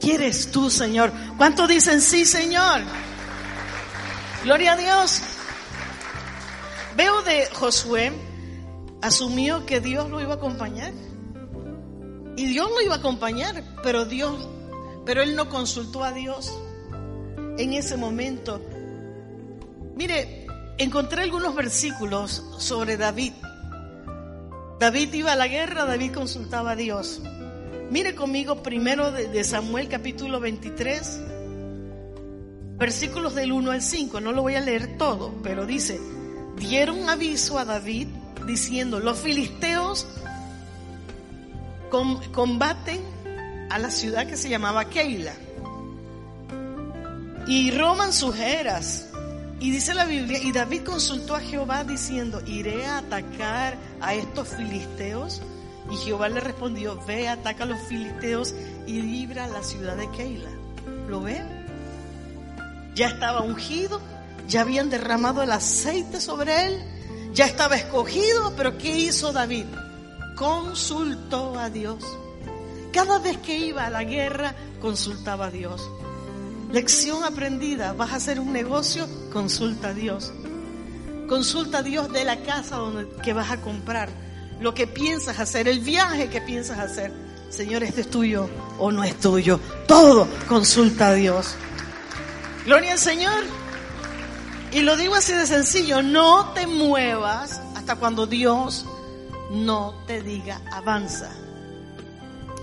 ¿Quieres 0.00 0.50
tú, 0.50 0.70
Señor? 0.70 1.12
¿Cuántos 1.36 1.68
dicen 1.68 2.00
sí, 2.00 2.24
Señor? 2.24 2.80
Gloria 4.44 4.72
a 4.72 4.76
Dios. 4.76 5.22
Veo 6.96 7.22
de 7.22 7.46
Josué, 7.52 8.12
asumió 9.00 9.64
que 9.64 9.80
Dios 9.80 10.10
lo 10.10 10.20
iba 10.20 10.32
a 10.32 10.36
acompañar. 10.36 10.92
Y 12.36 12.46
Dios 12.46 12.68
lo 12.70 12.80
iba 12.80 12.94
a 12.94 12.98
acompañar, 12.98 13.62
pero 13.82 14.04
Dios, 14.04 14.48
pero 15.04 15.22
él 15.22 15.36
no 15.36 15.48
consultó 15.48 16.02
a 16.02 16.12
Dios 16.12 16.52
en 17.58 17.72
ese 17.72 17.96
momento. 17.96 18.60
Mire, 19.94 20.46
encontré 20.78 21.22
algunos 21.22 21.54
versículos 21.54 22.42
sobre 22.58 22.96
David 22.96 23.34
David 24.82 25.14
iba 25.14 25.32
a 25.34 25.36
la 25.36 25.46
guerra, 25.46 25.84
David 25.84 26.10
consultaba 26.10 26.72
a 26.72 26.74
Dios. 26.74 27.22
Mire 27.92 28.16
conmigo 28.16 28.64
primero 28.64 29.12
de, 29.12 29.44
Samuel 29.44 29.86
capítulo 29.86 30.40
23, 30.40 31.20
versículos 32.78 33.36
del 33.36 33.52
1 33.52 33.70
al 33.70 33.80
5. 33.80 34.20
No 34.20 34.32
lo 34.32 34.42
voy 34.42 34.56
a 34.56 34.60
leer 34.60 34.98
todo, 34.98 35.40
pero 35.40 35.66
dice, 35.66 36.00
dieron 36.56 37.08
aviso 37.08 37.60
a 37.60 37.64
David 37.64 38.08
diciendo, 38.44 38.98
los 38.98 39.20
filisteos 39.20 40.08
combaten 42.32 43.02
a 43.70 43.78
la 43.78 43.88
ciudad 43.88 44.26
que 44.26 44.36
se 44.36 44.48
llamaba 44.48 44.86
Keila 44.86 45.34
y 47.46 47.70
roman 47.70 48.12
sus 48.12 48.36
eras 48.36 49.11
y 49.62 49.70
dice 49.70 49.94
la 49.94 50.06
Biblia, 50.06 50.40
y 50.42 50.50
David 50.50 50.82
consultó 50.82 51.36
a 51.36 51.40
Jehová 51.40 51.84
diciendo, 51.84 52.42
iré 52.46 52.84
a 52.84 52.98
atacar 52.98 53.78
a 54.00 54.12
estos 54.12 54.48
filisteos. 54.48 55.40
Y 55.88 55.94
Jehová 55.98 56.28
le 56.28 56.40
respondió, 56.40 57.00
ve, 57.06 57.28
ataca 57.28 57.62
a 57.62 57.66
los 57.68 57.80
filisteos 57.82 58.56
y 58.88 59.00
libra 59.00 59.46
la 59.46 59.62
ciudad 59.62 59.96
de 59.96 60.10
Keila. 60.10 60.50
¿Lo 61.06 61.20
ven? 61.20 61.46
Ya 62.96 63.06
estaba 63.06 63.42
ungido, 63.42 64.00
ya 64.48 64.62
habían 64.62 64.90
derramado 64.90 65.44
el 65.44 65.52
aceite 65.52 66.20
sobre 66.20 66.66
él, 66.66 66.84
ya 67.32 67.46
estaba 67.46 67.76
escogido, 67.76 68.54
pero 68.56 68.76
¿qué 68.78 68.98
hizo 68.98 69.32
David? 69.32 69.66
Consultó 70.34 71.56
a 71.56 71.70
Dios. 71.70 72.04
Cada 72.92 73.20
vez 73.20 73.38
que 73.38 73.58
iba 73.58 73.86
a 73.86 73.90
la 73.90 74.02
guerra, 74.02 74.56
consultaba 74.80 75.46
a 75.46 75.50
Dios. 75.52 75.88
Lección 76.72 77.22
aprendida, 77.22 77.92
vas 77.92 78.10
a 78.10 78.16
hacer 78.16 78.40
un 78.40 78.52
negocio, 78.52 79.06
consulta 79.32 79.88
a 79.88 79.94
Dios. 79.94 80.32
Consulta 81.28 81.78
a 81.78 81.82
Dios 81.82 82.12
de 82.12 82.24
la 82.24 82.42
casa 82.42 82.76
donde, 82.76 83.08
que 83.22 83.32
vas 83.32 83.50
a 83.50 83.60
comprar, 83.60 84.08
lo 84.60 84.74
que 84.74 84.86
piensas 84.86 85.40
hacer, 85.40 85.66
el 85.66 85.80
viaje 85.80 86.28
que 86.28 86.40
piensas 86.40 86.78
hacer. 86.78 87.12
Señor, 87.48 87.82
¿este 87.82 88.02
es 88.02 88.10
tuyo 88.10 88.48
o 88.78 88.92
no 88.92 89.02
es 89.02 89.18
tuyo? 89.18 89.58
Todo 89.86 90.28
consulta 90.48 91.08
a 91.08 91.14
Dios. 91.14 91.54
Gloria 92.64 92.92
al 92.92 92.98
Señor. 92.98 93.42
Y 94.72 94.80
lo 94.80 94.96
digo 94.96 95.14
así 95.14 95.32
de 95.32 95.46
sencillo, 95.46 96.02
no 96.02 96.52
te 96.54 96.66
muevas 96.66 97.60
hasta 97.74 97.96
cuando 97.96 98.26
Dios 98.26 98.86
no 99.50 99.94
te 100.06 100.22
diga 100.22 100.60
avanza. 100.70 101.30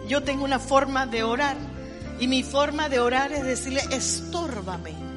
Yo 0.07 0.23
tengo 0.23 0.43
una 0.43 0.57
forma 0.57 1.05
de 1.05 1.23
orar 1.23 1.57
y 2.19 2.27
mi 2.27 2.41
forma 2.41 2.89
de 2.89 2.99
orar 2.99 3.31
es 3.31 3.43
decirle, 3.43 3.81
estórbame. 3.91 5.08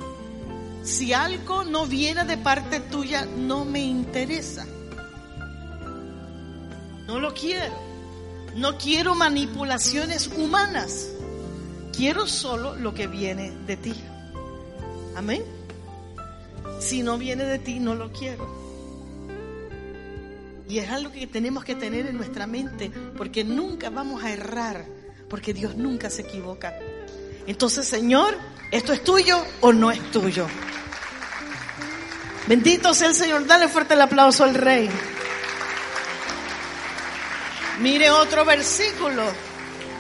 Si 0.83 1.13
algo 1.13 1.65
no 1.65 1.87
viene 1.87 2.25
de 2.25 2.37
parte 2.37 2.81
tuya, 2.81 3.25
no 3.25 3.65
me 3.65 3.81
interesa. 3.81 4.67
No 7.07 7.21
lo 7.21 7.33
quiero. 7.35 7.75
No 8.57 8.77
quiero 8.79 9.15
manipulaciones 9.15 10.27
humanas. 10.27 11.09
Quiero 11.97 12.27
solo 12.27 12.75
lo 12.77 12.95
que 12.95 13.07
viene 13.07 13.53
de 13.67 13.77
ti. 13.77 13.95
Amén. 15.17 15.43
Si 16.81 17.03
no 17.03 17.17
viene 17.17 17.45
de 17.45 17.59
ti, 17.59 17.79
no 17.79 17.95
lo 17.95 18.13
quiero. 18.13 18.63
Y 20.69 20.79
es 20.79 20.91
algo 20.91 21.13
que 21.13 21.27
tenemos 21.27 21.65
que 21.65 21.75
tener 21.75 22.07
en 22.07 22.17
nuestra 22.17 22.47
mente, 22.47 22.91
porque 23.17 23.45
nunca 23.45 23.91
vamos 23.91 24.25
a 24.25 24.33
errar, 24.33 24.87
porque 25.29 25.53
Dios 25.55 25.77
nunca 25.77 26.11
se 26.11 26.23
equivoca. 26.23 26.75
Entonces, 27.47 27.87
Señor, 27.87 28.37
¿esto 28.71 28.93
es 28.93 29.03
tuyo 29.03 29.45
o 29.61 29.73
no 29.73 29.91
es 29.91 30.11
tuyo? 30.11 30.47
Bendito 32.47 32.93
sea 32.95 33.09
el 33.09 33.15
Señor. 33.15 33.47
Dale 33.47 33.69
fuerte 33.69 33.95
el 33.95 34.01
aplauso 34.01 34.45
al 34.45 34.55
Rey. 34.55 34.89
Mire 37.81 38.11
otro 38.11 38.45
versículo 38.45 39.23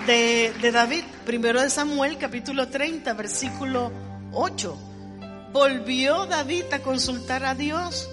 de, 0.06 0.70
David, 0.72 1.04
primero 1.24 1.60
de 1.60 1.70
Samuel, 1.70 2.18
capítulo 2.18 2.68
30, 2.68 3.12
versículo 3.14 3.90
8. 4.32 4.76
Volvió 5.52 6.26
David 6.26 6.64
a 6.72 6.80
consultar 6.80 7.44
a 7.44 7.54
Dios, 7.54 8.08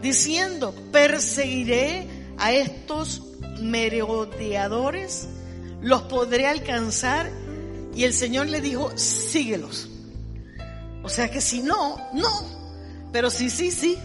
diciendo, 0.00 0.74
perseguiré 0.92 2.06
a 2.38 2.52
estos 2.52 3.22
merodeadores, 3.60 5.28
los 5.82 6.02
podré 6.02 6.46
alcanzar 6.46 7.30
y 7.94 8.04
el 8.04 8.12
Señor 8.12 8.48
le 8.48 8.60
dijo, 8.60 8.96
síguelos. 8.96 9.88
O 11.02 11.08
sea 11.08 11.30
que 11.30 11.40
si 11.40 11.62
no, 11.62 11.96
no. 12.12 12.28
Pero 13.12 13.30
sí, 13.30 13.50
sí, 13.50 13.70
sí. 13.70 13.98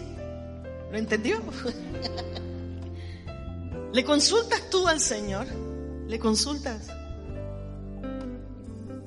¿Lo 0.90 0.98
entendió? 0.98 1.40
¿Le 3.92 4.04
consultas 4.04 4.70
tú 4.70 4.88
al 4.88 5.00
Señor? 5.00 5.46
¿Le 6.08 6.18
consultas? 6.18 6.88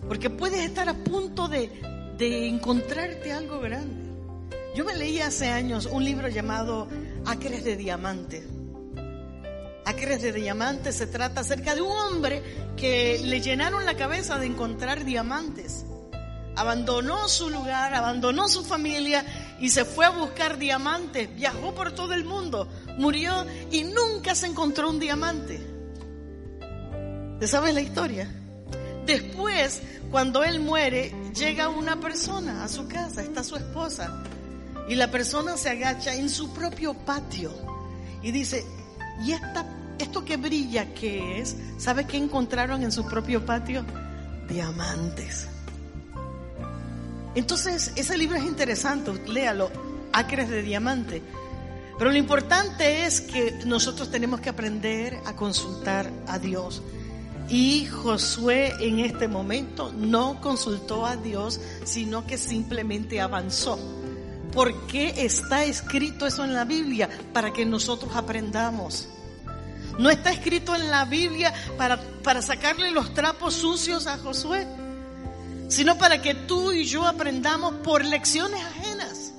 Porque 0.07 0.29
puedes 0.29 0.62
estar 0.62 0.88
a 0.88 0.93
punto 0.93 1.48
de, 1.48 1.69
de 2.17 2.48
encontrarte 2.48 3.34
algo 3.34 3.60
grande. 3.60 4.07
Yo 4.75 4.86
me 4.86 4.96
leí 4.96 5.19
hace 5.19 5.48
años 5.48 5.89
un 5.91 6.05
libro 6.05 6.29
llamado 6.29 6.88
Acres 7.25 7.63
de 7.63 7.75
Diamante. 7.75 8.57
Acres 9.88 10.22
de 10.22 10.34
Diamante 10.34 10.91
se 10.91 11.08
trata 11.08 11.39
acerca 11.39 11.74
de 11.74 11.82
un 11.82 11.94
hombre 11.94 12.44
que 12.75 13.22
le 13.24 13.39
llenaron 13.39 13.86
la 13.86 13.96
cabeza 13.96 14.38
de 14.38 14.46
encontrar 14.46 15.06
diamantes. 15.06 15.86
Abandonó 16.58 17.29
su 17.29 17.50
lugar, 17.50 17.94
abandonó 17.94 18.50
su 18.50 18.65
familia 18.65 19.24
y 19.62 19.70
se 19.70 19.86
fue 19.86 20.06
a 20.06 20.10
buscar 20.10 20.58
diamantes. 20.58 21.34
Viajó 21.34 21.74
por 21.74 21.94
todo 21.94 22.13
el 22.13 22.25
mundo, 22.25 22.67
murió 22.98 23.46
y 23.72 23.86
nunca 23.86 24.36
se 24.36 24.48
encontró 24.48 24.89
un 24.89 25.00
diamante. 25.00 25.65
¿Te 27.39 27.48
sabes 27.48 27.74
la 27.74 27.79
historia? 27.79 28.29
Después, 29.06 29.82
cuando 30.12 30.44
él 30.44 30.60
muere, 30.60 31.13
llega 31.34 31.70
una 31.70 31.98
persona 32.01 32.65
a 32.65 32.67
su 32.67 32.89
casa, 32.89 33.22
está 33.22 33.41
su 33.41 33.56
esposa, 33.56 34.22
y 34.89 34.96
la 34.96 35.10
persona 35.10 35.56
se 35.56 35.70
agacha 35.70 36.13
en 36.13 36.29
su 36.29 36.51
propio 36.51 36.94
patio 36.94 37.53
y 38.22 38.32
dice, 38.32 38.65
¿y 39.24 39.32
esta, 39.32 39.66
esto 40.00 40.24
que 40.24 40.38
brilla 40.38 40.94
qué 40.94 41.40
es? 41.40 41.56
¿Sabe 41.78 42.06
qué 42.06 42.18
encontraron 42.18 42.84
en 42.84 42.92
su 42.92 43.06
propio 43.06 43.46
patio? 43.46 43.86
Diamantes. 44.50 45.48
Entonces, 47.36 47.92
ese 47.96 48.18
libro 48.18 48.38
es 48.38 48.44
interesante, 48.44 49.12
léalo, 49.28 49.70
Acres 50.12 50.50
de 50.50 50.64
Diamante. 50.64 51.22
Pero 51.98 52.12
lo 52.12 52.18
importante 52.18 53.06
es 53.06 53.22
que 53.22 53.60
nosotros 53.66 54.10
tenemos 54.12 54.40
que 54.40 54.50
aprender 54.50 55.20
a 55.26 55.36
consultar 55.36 56.12
a 56.28 56.40
Dios. 56.40 56.82
Y 57.50 57.86
Josué 57.86 58.74
en 58.80 59.00
este 59.00 59.28
momento 59.28 59.92
no 59.94 60.42
consultó 60.42 61.06
a 61.06 61.16
Dios, 61.16 61.60
sino 61.86 62.26
que 62.28 62.38
simplemente 62.38 63.22
avanzó. 63.22 63.97
¿Por 64.58 64.88
qué 64.88 65.14
está 65.24 65.66
escrito 65.66 66.26
eso 66.26 66.44
en 66.44 66.56
la 66.56 66.66
Biblia? 66.66 67.08
Para 67.32 67.54
que 67.54 67.64
nosotros 67.64 68.16
aprendamos. 68.16 69.08
No 70.00 70.10
está 70.10 70.32
escrito 70.32 70.74
en 70.74 70.90
la 70.90 71.06
Biblia 71.06 71.54
para, 71.78 72.02
para 72.24 72.42
sacarle 72.42 72.90
los 72.90 73.14
trapos 73.14 73.54
sucios 73.54 74.08
a 74.08 74.18
Josué, 74.18 74.66
sino 75.68 76.00
para 76.00 76.24
que 76.24 76.34
tú 76.34 76.72
y 76.72 76.86
yo 76.86 77.06
aprendamos 77.06 77.76
por 77.84 78.04
lecciones 78.04 78.60
ajenas. 78.60 79.32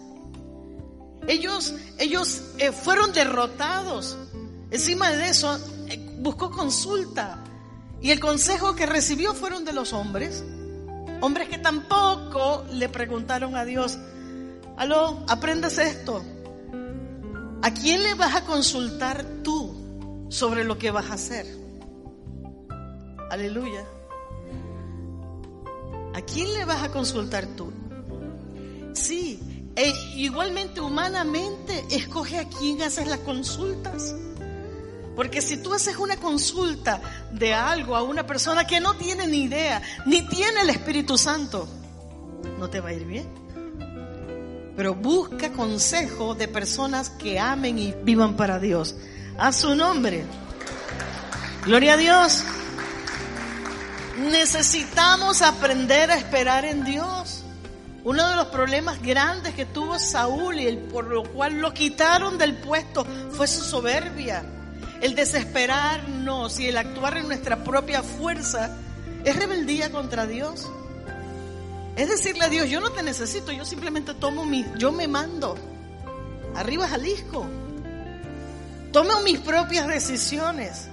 Ellos, 1.27 1.75
ellos 1.99 2.41
eh, 2.59 2.71
fueron 2.71 3.13
derrotados. 3.13 4.17
Encima 4.71 5.11
de 5.11 5.31
eso, 5.31 5.59
eh, 5.89 5.99
buscó 6.21 6.53
consulta 6.53 7.43
y 8.01 8.13
el 8.13 8.21
consejo 8.21 8.77
que 8.77 8.87
recibió 8.87 9.35
fueron 9.35 9.65
de 9.65 9.73
los 9.73 9.93
hombres. 9.93 10.45
Hombres 11.21 11.49
que 11.49 11.59
tampoco 11.59 12.65
le 12.71 12.89
preguntaron 12.89 13.57
a 13.57 13.65
Dios, 13.65 13.99
aló, 14.79 15.25
aprendas 15.29 15.77
esto. 15.79 16.25
¿A 17.61 17.75
quién 17.75 18.03
le 18.05 18.15
vas 18.15 18.37
a 18.37 18.45
consultar 18.45 19.27
tú 19.43 20.27
sobre 20.31 20.65
lo 20.65 20.79
que 20.79 20.91
vas 20.91 21.11
a 21.11 21.15
hacer? 21.15 21.47
Aleluya. 23.31 23.85
¿A 26.15 26.23
quién 26.23 26.55
le 26.55 26.65
vas 26.65 26.83
a 26.83 26.91
consultar 26.91 27.47
tú? 27.49 27.73
Sí, 28.95 29.41
e 29.77 29.93
igualmente 30.15 30.81
humanamente 30.81 31.85
escoge 31.91 32.39
a 32.39 32.49
quién 32.49 32.81
haces 32.83 33.09
las 33.09 33.21
consultas. 33.21 34.15
Porque 35.17 35.43
si 35.43 35.57
tú 35.57 35.75
haces 35.75 35.97
una 35.97 36.17
consulta 36.17 37.01
de 37.33 37.53
algo 37.53 37.97
a 37.97 38.03
una 38.03 38.25
persona 38.25 38.65
que 38.65 38.79
no 38.79 38.95
tiene 38.95 39.27
ni 39.27 39.43
idea, 39.43 39.83
ni 40.07 40.23
tiene 40.29 40.61
el 40.61 40.71
Espíritu 40.71 41.19
Santo, 41.19 41.69
no 42.59 42.71
te 42.71 42.81
va 42.81 42.91
a 42.91 42.93
ir 42.93 43.05
bien. 43.05 43.48
Pero 44.79 44.95
busca 44.95 45.51
consejo 45.51 46.37
de 46.37 46.47
personas 46.47 47.11
que 47.11 47.41
amen 47.41 47.81
y 47.81 47.95
vivan 48.05 48.37
para 48.37 48.61
Dios. 48.61 48.95
A 49.37 49.51
su 49.51 49.75
nombre. 49.75 50.25
Gloria 51.65 51.95
a 51.95 51.97
Dios. 51.97 52.45
Necesitamos 54.31 55.43
aprender 55.43 56.13
a 56.13 56.17
esperar 56.17 56.65
en 56.65 56.85
Dios. 56.85 57.43
Uno 58.05 58.29
de 58.29 58.37
los 58.37 58.47
problemas 58.47 59.03
grandes 59.03 59.53
que 59.55 59.67
tuvo 59.67 59.99
Saúl 59.99 60.61
y 60.61 60.69
el, 60.69 60.79
por 60.79 61.07
lo 61.07 61.25
cual 61.25 61.55
lo 61.59 61.75
quitaron 61.75 62.39
del 62.39 62.55
puesto 62.55 63.05
fue 63.33 63.49
su 63.49 63.65
soberbia. 63.65 64.45
El 65.01 65.17
desesperarnos 65.17 66.61
y 66.61 66.69
el 66.69 66.77
actuar 66.77 67.17
en 67.17 67.27
nuestra 67.27 67.65
propia 67.65 68.05
fuerza 68.05 68.77
es 69.25 69.35
rebeldía 69.35 69.91
contra 69.91 70.25
Dios. 70.25 70.69
Es 71.99 72.09
decirle 72.09 72.45
a 72.45 72.49
Dios, 72.49 72.71
yo 72.71 72.81
no 72.81 72.93
te 72.93 73.03
necesito, 73.03 73.51
yo 73.51 73.65
simplemente 73.65 74.15
tomo 74.15 74.45
mi, 74.45 74.65
yo 74.79 74.93
me 74.93 75.09
mando. 75.09 75.57
Arriba 76.55 76.87
Jalisco. 76.87 77.45
Tomo 78.93 79.21
mis 79.25 79.41
propias 79.41 79.89
decisiones. 79.89 80.87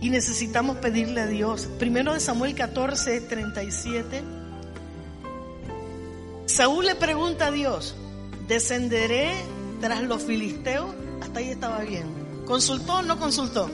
Y 0.00 0.08
necesitamos 0.08 0.78
pedirle 0.78 1.20
a 1.20 1.26
Dios. 1.26 1.68
Primero 1.78 2.14
de 2.14 2.20
Samuel 2.20 2.54
14, 2.54 3.20
37. 3.20 4.22
Saúl 6.46 6.86
le 6.86 6.94
pregunta 6.94 7.48
a 7.48 7.50
Dios, 7.50 7.94
¿descenderé 8.48 9.34
tras 9.82 10.02
los 10.04 10.22
filisteos? 10.22 10.94
Hasta 11.20 11.40
ahí 11.40 11.50
estaba 11.50 11.80
bien. 11.80 12.06
¿Consultó 12.46 12.94
o 12.94 13.02
no 13.02 13.18
consultó? 13.18 13.70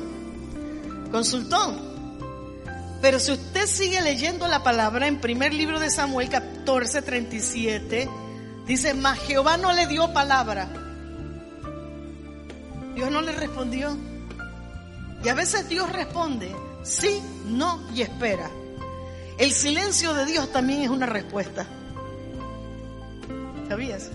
Consultó. 1.12 1.89
Pero 3.00 3.18
si 3.18 3.32
usted 3.32 3.66
sigue 3.66 4.00
leyendo 4.02 4.46
la 4.46 4.62
palabra 4.62 5.06
en 5.06 5.20
primer 5.20 5.54
libro 5.54 5.80
de 5.80 5.90
Samuel 5.90 6.28
14, 6.28 7.02
37, 7.02 8.08
dice, 8.66 8.94
mas 8.94 9.18
Jehová 9.20 9.56
no 9.56 9.72
le 9.72 9.86
dio 9.86 10.12
palabra. 10.12 10.68
Dios 12.94 13.10
no 13.10 13.22
le 13.22 13.32
respondió. 13.32 13.96
Y 15.24 15.28
a 15.28 15.34
veces 15.34 15.68
Dios 15.68 15.90
responde 15.90 16.54
sí, 16.82 17.20
no 17.46 17.80
y 17.94 18.02
espera. 18.02 18.50
El 19.38 19.52
silencio 19.52 20.14
de 20.14 20.26
Dios 20.26 20.52
también 20.52 20.82
es 20.82 20.90
una 20.90 21.06
respuesta. 21.06 21.66
¿Sabías? 23.68 24.10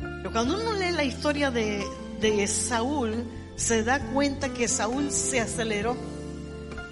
Pero 0.00 0.32
cuando 0.32 0.54
uno 0.54 0.72
lee 0.74 0.92
la 0.92 1.04
historia 1.04 1.50
de, 1.50 1.84
de 2.20 2.46
Saúl, 2.46 3.24
se 3.56 3.82
da 3.82 4.00
cuenta 4.12 4.50
que 4.50 4.68
Saúl 4.68 5.10
se 5.10 5.40
aceleró. 5.40 5.96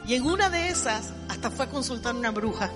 Y 0.06 0.14
en 0.14 0.24
una 0.24 0.50
de 0.50 0.68
esas 0.68 1.10
hasta 1.28 1.50
fue 1.50 1.66
a 1.66 1.68
consultar 1.68 2.14
una 2.14 2.30
bruja. 2.30 2.70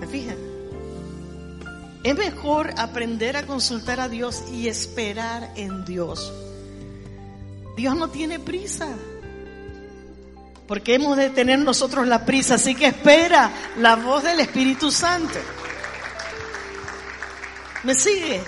¿Se 0.00 0.06
fijan? 0.06 0.36
Es 2.02 2.16
mejor 2.16 2.74
aprender 2.76 3.36
a 3.36 3.46
consultar 3.46 4.00
a 4.00 4.08
Dios 4.08 4.44
y 4.52 4.68
esperar 4.68 5.52
en 5.56 5.84
Dios. 5.84 6.32
Dios 7.76 7.96
no 7.96 8.08
tiene 8.08 8.38
prisa. 8.38 8.88
Porque 10.66 10.94
hemos 10.94 11.16
de 11.16 11.30
tener 11.30 11.58
nosotros 11.58 12.06
la 12.06 12.24
prisa. 12.24 12.54
Así 12.54 12.74
que 12.74 12.86
espera 12.86 13.50
la 13.78 13.96
voz 13.96 14.22
del 14.22 14.40
Espíritu 14.40 14.90
Santo. 14.90 15.38
¿Me 17.84 17.94
sigue? 17.94 18.42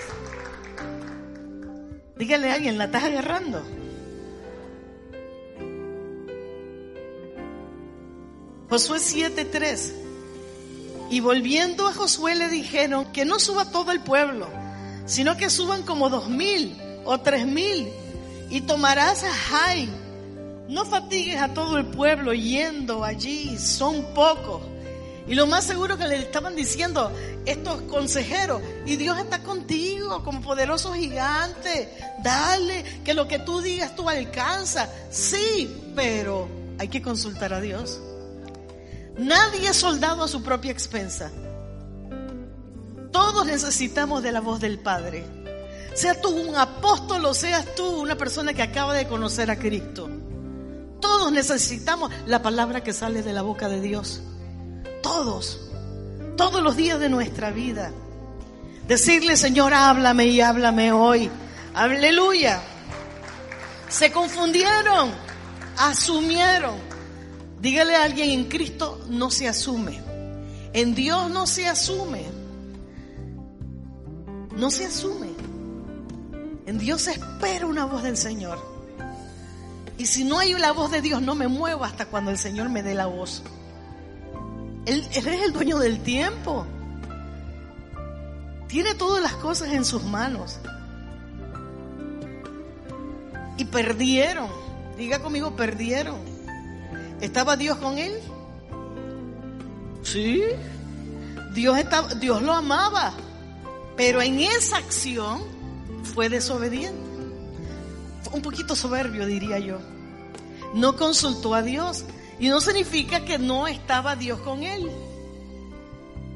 Dígale 2.17 2.51
a 2.51 2.55
alguien, 2.55 2.77
¿la 2.77 2.85
estás 2.85 3.03
agarrando? 3.03 3.76
Josué 8.69 8.99
7:3. 8.99 9.93
Y 11.09 11.21
volviendo 11.21 11.87
a 11.87 11.93
Josué 11.93 12.35
le 12.35 12.49
dijeron 12.49 13.11
que 13.13 13.23
no 13.23 13.39
suba 13.39 13.71
todo 13.71 13.91
el 13.91 14.01
pueblo, 14.01 14.47
sino 15.05 15.37
que 15.37 15.49
suban 15.49 15.83
como 15.83 16.09
dos 16.09 16.27
mil 16.27 16.75
o 17.05 17.17
tres 17.19 17.45
mil 17.45 17.87
y 18.49 18.61
tomarás 18.61 19.23
a 19.23 19.31
Jai. 19.31 19.89
No 20.67 20.83
fatigues 20.83 21.41
a 21.41 21.53
todo 21.53 21.77
el 21.77 21.85
pueblo 21.85 22.33
yendo 22.33 23.05
allí, 23.05 23.57
son 23.57 24.13
pocos. 24.13 24.61
Y 25.27 25.35
lo 25.35 25.47
más 25.47 25.63
seguro 25.65 25.97
que 25.97 26.07
le 26.07 26.17
estaban 26.17 26.55
diciendo 26.55 27.11
estos 27.45 27.81
consejeros, 27.83 28.61
y 28.85 28.97
Dios 28.97 29.17
está 29.17 29.43
contigo 29.43 30.23
como 30.23 30.41
poderoso 30.41 30.93
gigante, 30.93 31.89
dale, 32.21 32.83
que 33.05 33.13
lo 33.13 33.27
que 33.27 33.39
tú 33.39 33.61
digas 33.61 33.95
tú 33.95 34.09
alcanza. 34.09 34.89
Sí, 35.09 35.69
pero 35.95 36.49
hay 36.77 36.89
que 36.89 37.01
consultar 37.01 37.53
a 37.53 37.61
Dios. 37.61 37.99
Nadie 39.17 39.69
es 39.69 39.77
soldado 39.77 40.23
a 40.23 40.27
su 40.27 40.43
propia 40.43 40.71
expensa. 40.71 41.31
Todos 43.11 43.45
necesitamos 43.45 44.21
de 44.21 44.31
la 44.31 44.41
voz 44.41 44.59
del 44.59 44.79
Padre. 44.79 45.25
Sea 45.95 46.21
tú 46.21 46.29
un 46.29 46.55
apóstol 46.55 47.25
o 47.25 47.33
seas 47.33 47.65
tú 47.75 48.01
una 48.01 48.15
persona 48.15 48.53
que 48.53 48.61
acaba 48.61 48.93
de 48.93 49.07
conocer 49.07 49.49
a 49.49 49.57
Cristo. 49.57 50.07
Todos 51.01 51.31
necesitamos 51.31 52.11
la 52.27 52.41
palabra 52.43 52.83
que 52.83 52.93
sale 52.93 53.23
de 53.23 53.33
la 53.33 53.41
boca 53.41 53.67
de 53.67 53.81
Dios. 53.81 54.21
todos, 55.01 55.61
todos 56.35 56.61
los 56.61 56.75
días 56.75 56.99
de 56.99 57.09
nuestra 57.09 57.51
vida. 57.51 57.91
Decirle, 58.87 59.35
Señor, 59.35 59.73
háblame 59.73 60.25
y 60.27 60.41
háblame 60.41 60.91
hoy. 60.91 61.29
Aleluya. 61.73 62.61
Se 63.89 64.11
confundieron, 64.11 65.11
asumieron. 65.77 66.86
Dígale 67.59 67.95
a 67.95 68.03
alguien, 68.03 68.29
en 68.31 68.45
Cristo 68.45 69.03
no 69.09 69.31
se 69.31 69.47
asume. 69.47 69.99
En 70.73 70.93
Dios 70.93 71.29
no 71.31 71.47
se 71.47 71.67
asume. 71.67 72.25
No 74.55 74.69
se 74.69 74.85
asume. 74.85 75.29
En 76.65 76.77
Dios 76.77 77.03
se 77.03 77.11
espera 77.11 77.65
una 77.65 77.85
voz 77.85 78.03
del 78.03 78.17
Señor. 78.17 78.59
Y 79.97 80.05
si 80.05 80.23
no 80.23 80.37
hay 80.37 80.53
la 80.53 80.71
voz 80.71 80.91
de 80.91 81.01
Dios, 81.01 81.21
no 81.21 81.33
me 81.33 81.47
muevo 81.47 81.83
hasta 81.83 82.05
cuando 82.05 82.29
el 82.29 82.37
Señor 82.37 82.69
me 82.69 82.83
dé 82.83 82.93
la 82.93 83.07
voz. 83.07 83.41
Él, 84.85 85.03
él 85.13 85.27
es 85.27 85.41
el 85.43 85.53
dueño 85.53 85.79
del 85.79 86.01
tiempo. 86.01 86.65
Tiene 88.67 88.93
todas 88.93 89.23
las 89.23 89.33
cosas 89.33 89.69
en 89.69 89.83
sus 89.83 90.03
manos. 90.03 90.59
Y 93.57 93.65
perdieron. 93.65 94.49
Diga 94.97 95.19
conmigo, 95.19 95.55
perdieron. 95.55 96.36
¿Estaba 97.21 97.57
Dios 97.57 97.77
con 97.77 97.97
él? 97.97 98.13
Sí. 100.03 100.43
Dios, 101.53 101.77
estaba, 101.77 102.13
Dios 102.15 102.41
lo 102.41 102.53
amaba. 102.53 103.13
Pero 103.95 104.21
en 104.21 104.39
esa 104.39 104.77
acción 104.77 105.41
fue 106.13 106.29
desobediente. 106.29 107.07
Un 108.31 108.41
poquito 108.41 108.75
soberbio, 108.75 109.25
diría 109.25 109.59
yo. 109.59 109.79
No 110.73 110.95
consultó 110.95 111.55
a 111.55 111.61
Dios. 111.61 112.05
Y 112.39 112.49
no 112.49 112.61
significa 112.61 113.25
que 113.25 113.39
no 113.39 113.67
estaba 113.67 114.15
Dios 114.15 114.39
con 114.41 114.63
él. 114.63 114.91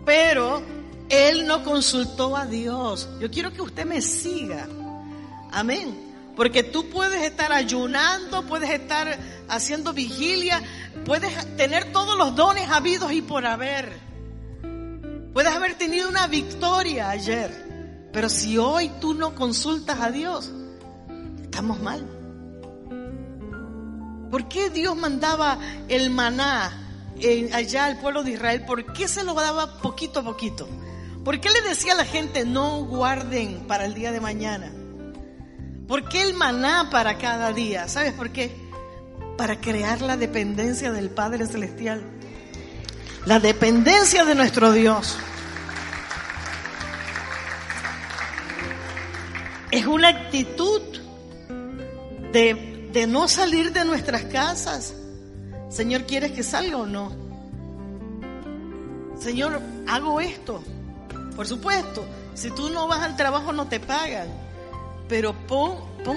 Pero 0.05 0.63
él 1.09 1.45
no 1.45 1.63
consultó 1.63 2.35
a 2.35 2.45
Dios. 2.45 3.07
Yo 3.19 3.29
quiero 3.29 3.53
que 3.53 3.61
usted 3.61 3.85
me 3.85 4.01
siga. 4.01 4.67
Amén. 5.51 6.10
Porque 6.35 6.63
tú 6.63 6.89
puedes 6.89 7.23
estar 7.23 7.51
ayunando, 7.51 8.45
puedes 8.45 8.69
estar 8.69 9.19
haciendo 9.47 9.93
vigilia, 9.93 10.61
puedes 11.05 11.57
tener 11.57 11.91
todos 11.91 12.17
los 12.17 12.35
dones 12.35 12.69
habidos 12.69 13.11
y 13.11 13.21
por 13.21 13.45
haber. 13.45 13.99
Puedes 15.33 15.53
haber 15.53 15.75
tenido 15.75 16.09
una 16.09 16.27
victoria 16.27 17.09
ayer. 17.09 18.09
Pero 18.11 18.29
si 18.29 18.57
hoy 18.57 18.91
tú 18.99 19.13
no 19.13 19.35
consultas 19.35 19.99
a 20.01 20.11
Dios, 20.11 20.51
estamos 21.41 21.79
mal. 21.79 22.05
¿Por 24.29 24.47
qué 24.47 24.69
Dios 24.69 24.95
mandaba 24.95 25.59
el 25.87 26.09
maná 26.09 26.71
allá 27.53 27.85
al 27.85 27.99
pueblo 27.99 28.23
de 28.23 28.31
Israel? 28.31 28.63
¿Por 28.65 28.93
qué 28.93 29.07
se 29.07 29.23
lo 29.23 29.33
daba 29.33 29.77
poquito 29.79 30.21
a 30.21 30.23
poquito? 30.23 30.67
¿Por 31.23 31.39
qué 31.39 31.49
le 31.49 31.61
decía 31.61 31.93
a 31.93 31.97
la 31.97 32.05
gente 32.05 32.45
no 32.45 32.83
guarden 32.85 33.67
para 33.67 33.85
el 33.85 33.93
día 33.93 34.11
de 34.11 34.19
mañana? 34.19 34.71
¿Por 35.91 36.07
qué 36.07 36.21
el 36.21 36.35
maná 36.35 36.89
para 36.89 37.17
cada 37.17 37.51
día? 37.51 37.89
¿Sabes 37.89 38.13
por 38.13 38.29
qué? 38.29 38.55
Para 39.37 39.59
crear 39.59 39.99
la 39.99 40.15
dependencia 40.15 40.93
del 40.93 41.09
Padre 41.09 41.45
Celestial. 41.47 42.01
La 43.25 43.41
dependencia 43.41 44.23
de 44.23 44.33
nuestro 44.33 44.71
Dios. 44.71 45.17
Es 49.69 49.85
una 49.85 50.07
actitud 50.07 50.81
de, 52.31 52.87
de 52.93 53.07
no 53.07 53.27
salir 53.27 53.73
de 53.73 53.83
nuestras 53.83 54.23
casas. 54.23 54.93
Señor, 55.69 56.05
¿quieres 56.05 56.31
que 56.31 56.43
salga 56.43 56.77
o 56.77 56.85
no? 56.85 57.11
Señor, 59.19 59.61
hago 59.89 60.21
esto. 60.21 60.63
Por 61.35 61.45
supuesto, 61.45 62.05
si 62.33 62.49
tú 62.51 62.69
no 62.69 62.87
vas 62.87 63.01
al 63.01 63.17
trabajo 63.17 63.51
no 63.51 63.67
te 63.67 63.81
pagan, 63.81 64.29
pero 65.11 65.33
pon, 65.45 65.75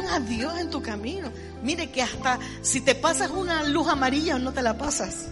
a 0.09 0.21
Dios 0.21 0.57
en 0.61 0.71
tu 0.71 0.81
camino. 0.81 1.29
Mire 1.65 1.91
que 1.91 2.01
hasta 2.01 2.39
si 2.63 2.81
te 2.81 2.95
pasas 2.95 3.29
una 3.29 3.65
luz 3.65 3.89
amarilla 3.89 4.39
no 4.39 4.53
te 4.53 4.63
la 4.63 4.79
pasas. 4.79 5.27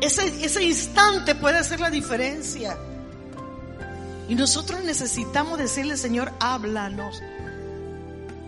Ese 0.00 0.62
instante 0.62 1.34
puede 1.34 1.58
hacer 1.58 1.80
la 1.80 1.90
diferencia. 1.90 2.76
Y 4.28 4.36
nosotros 4.36 4.84
necesitamos 4.84 5.58
decirle, 5.58 5.96
Señor, 5.96 6.30
háblanos. 6.38 7.20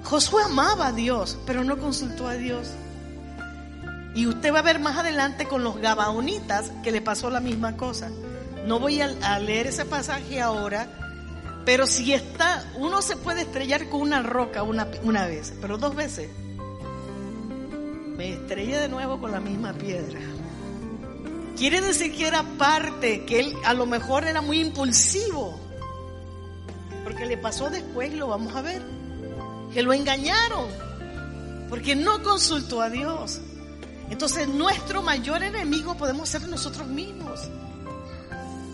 Josué 0.05 0.45
amaba 0.45 0.87
a 0.87 0.93
Dios, 0.93 1.39
pero 1.45 1.65
no 1.65 1.77
consultó 1.77 2.29
a 2.29 2.35
Dios. 2.35 2.69
Y 4.15 4.29
usted 4.29 4.55
va 4.55 4.61
a 4.61 4.63
ver 4.63 4.79
más 4.79 4.97
adelante 4.97 5.47
con 5.47 5.65
los 5.65 5.79
gabaonitas 5.79 6.71
que 6.85 6.93
le 6.93 7.03
pasó 7.03 7.31
la 7.31 7.41
misma 7.41 7.77
cosa. 7.77 8.11
No 8.65 8.79
voy 8.79 9.01
a, 9.01 9.39
leer 9.41 9.67
ese 9.67 9.85
pasaje 9.87 10.41
ahora, 10.41 11.08
pero 11.69 11.87
si 11.87 12.15
está, 12.15 12.65
uno 12.77 13.03
se 13.03 13.15
puede 13.15 13.43
estrellar 13.43 13.91
con 13.91 14.01
una 14.01 14.23
roca 14.23 14.63
una, 14.63 14.89
una 15.03 15.27
vez, 15.27 15.53
pero 15.61 15.77
dos 15.77 15.95
veces. 15.95 16.31
Me 18.17 18.33
estrellé 18.33 18.79
de 18.79 18.89
nuevo 18.89 19.21
con 19.21 19.33
la 19.33 19.39
misma 19.39 19.75
piedra. 19.75 20.19
Quiere 21.59 21.83
decir 21.83 22.17
que 22.17 22.27
era 22.27 22.43
parte, 22.57 23.27
que 23.27 23.41
él 23.41 23.55
a 23.67 23.75
lo 23.75 23.85
mejor 23.85 24.25
era 24.25 24.41
muy 24.41 24.61
impulsivo. 24.61 25.61
Porque 27.05 27.27
le 27.27 27.37
pasó 27.37 27.69
después, 27.69 28.15
lo 28.15 28.29
vamos 28.29 28.57
a 28.57 28.63
ver. 28.63 28.81
Que 29.75 29.83
lo 29.83 29.93
engañaron. 29.93 30.69
Porque 31.69 31.95
no 31.95 32.23
consultó 32.23 32.81
a 32.81 32.89
Dios. 32.89 33.41
Entonces 34.09 34.49
nuestro 34.49 35.03
mayor 35.03 35.43
enemigo 35.43 35.99
podemos 35.99 36.31
ser 36.31 36.49
nosotros 36.49 36.87
mismos. 36.87 37.41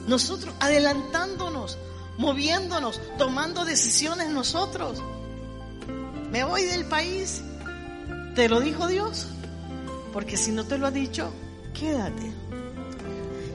Nosotros 0.06 0.54
adelantándonos, 0.60 1.76
moviéndonos, 2.18 3.00
tomando 3.18 3.64
decisiones 3.64 4.30
nosotros. 4.30 5.02
Me 6.30 6.44
voy 6.44 6.64
del 6.64 6.84
país. 6.86 7.42
¿Te 8.34 8.48
lo 8.48 8.60
dijo 8.60 8.86
Dios? 8.88 9.28
Porque 10.12 10.36
si 10.36 10.50
no 10.50 10.64
te 10.64 10.78
lo 10.78 10.86
ha 10.86 10.90
dicho, 10.90 11.32
quédate. 11.78 12.32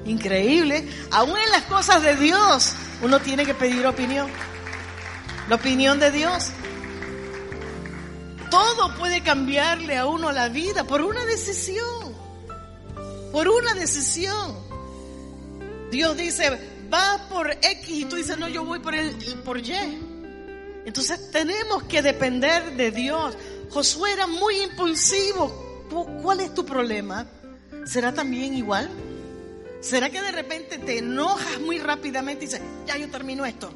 Increíble. 0.06 0.88
Aún 1.12 1.38
en 1.38 1.52
las 1.52 1.64
cosas 1.64 2.02
de 2.02 2.16
Dios, 2.16 2.74
uno 3.02 3.20
tiene 3.20 3.46
que 3.46 3.54
pedir 3.54 3.86
opinión. 3.86 4.30
La 5.48 5.56
opinión 5.56 6.00
de 6.00 6.12
Dios. 6.12 6.52
Todo 8.50 8.96
puede 8.96 9.22
cambiarle 9.22 9.98
a 9.98 10.06
uno 10.06 10.32
la 10.32 10.50
vida 10.50 10.84
por 10.84 11.02
una 11.02 11.26
decisión. 11.26 12.14
Por 13.32 13.48
una 13.48 13.74
decisión. 13.74 14.58
Dios 15.92 16.18
dice, 16.18 16.69
va 16.92 17.28
por 17.30 17.52
X 17.52 17.90
y 17.90 18.06
tú 18.06 18.16
dices, 18.16 18.38
no, 18.38 18.48
yo 18.48 18.66
voy 18.66 18.80
por, 18.80 18.96
el, 18.96 19.16
por 19.46 19.60
Y. 19.60 19.74
Entonces 20.86 21.32
tenemos 21.32 21.84
que 21.84 22.02
depender 22.02 22.76
de 22.76 22.92
Dios. 22.92 23.38
Josué 23.70 24.14
era 24.14 24.28
muy 24.28 24.62
impulsivo. 24.62 25.88
¿Cuál 26.22 26.40
es 26.42 26.54
tu 26.54 26.66
problema? 26.66 27.28
¿Será 27.86 28.14
también 28.14 28.56
igual? 28.56 28.90
¿Será 29.82 30.10
que 30.10 30.22
de 30.22 30.32
repente 30.32 30.78
te 30.78 30.98
enojas 30.98 31.60
muy 31.62 31.80
rápidamente 31.80 32.46
y 32.46 32.48
dices, 32.48 32.62
ya 32.86 32.98
yo 32.98 33.10
termino 33.10 33.46
esto? 33.46 33.72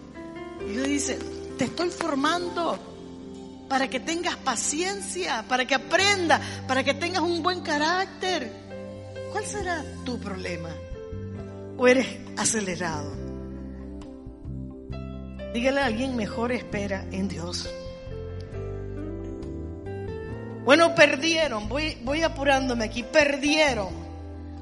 Y 0.67 0.71
Dios 0.71 0.87
dice, 0.87 1.19
te 1.57 1.65
estoy 1.65 1.89
formando 1.89 3.65
para 3.69 3.89
que 3.89 3.99
tengas 3.99 4.35
paciencia, 4.37 5.45
para 5.47 5.65
que 5.65 5.75
aprendas, 5.75 6.41
para 6.67 6.83
que 6.83 6.93
tengas 6.93 7.23
un 7.23 7.41
buen 7.41 7.61
carácter. 7.61 8.51
¿Cuál 9.31 9.45
será 9.45 9.83
tu 10.05 10.19
problema? 10.19 10.69
O 11.77 11.87
eres 11.87 12.07
acelerado. 12.37 13.11
Dígale 15.53 15.81
a 15.81 15.85
alguien 15.85 16.15
mejor 16.15 16.51
espera 16.51 17.05
en 17.11 17.27
Dios. 17.27 17.69
Bueno, 20.65 20.95
perdieron, 20.95 21.67
voy, 21.67 21.97
voy 22.03 22.23
apurándome 22.23 22.85
aquí, 22.85 23.03
perdieron. 23.03 24.03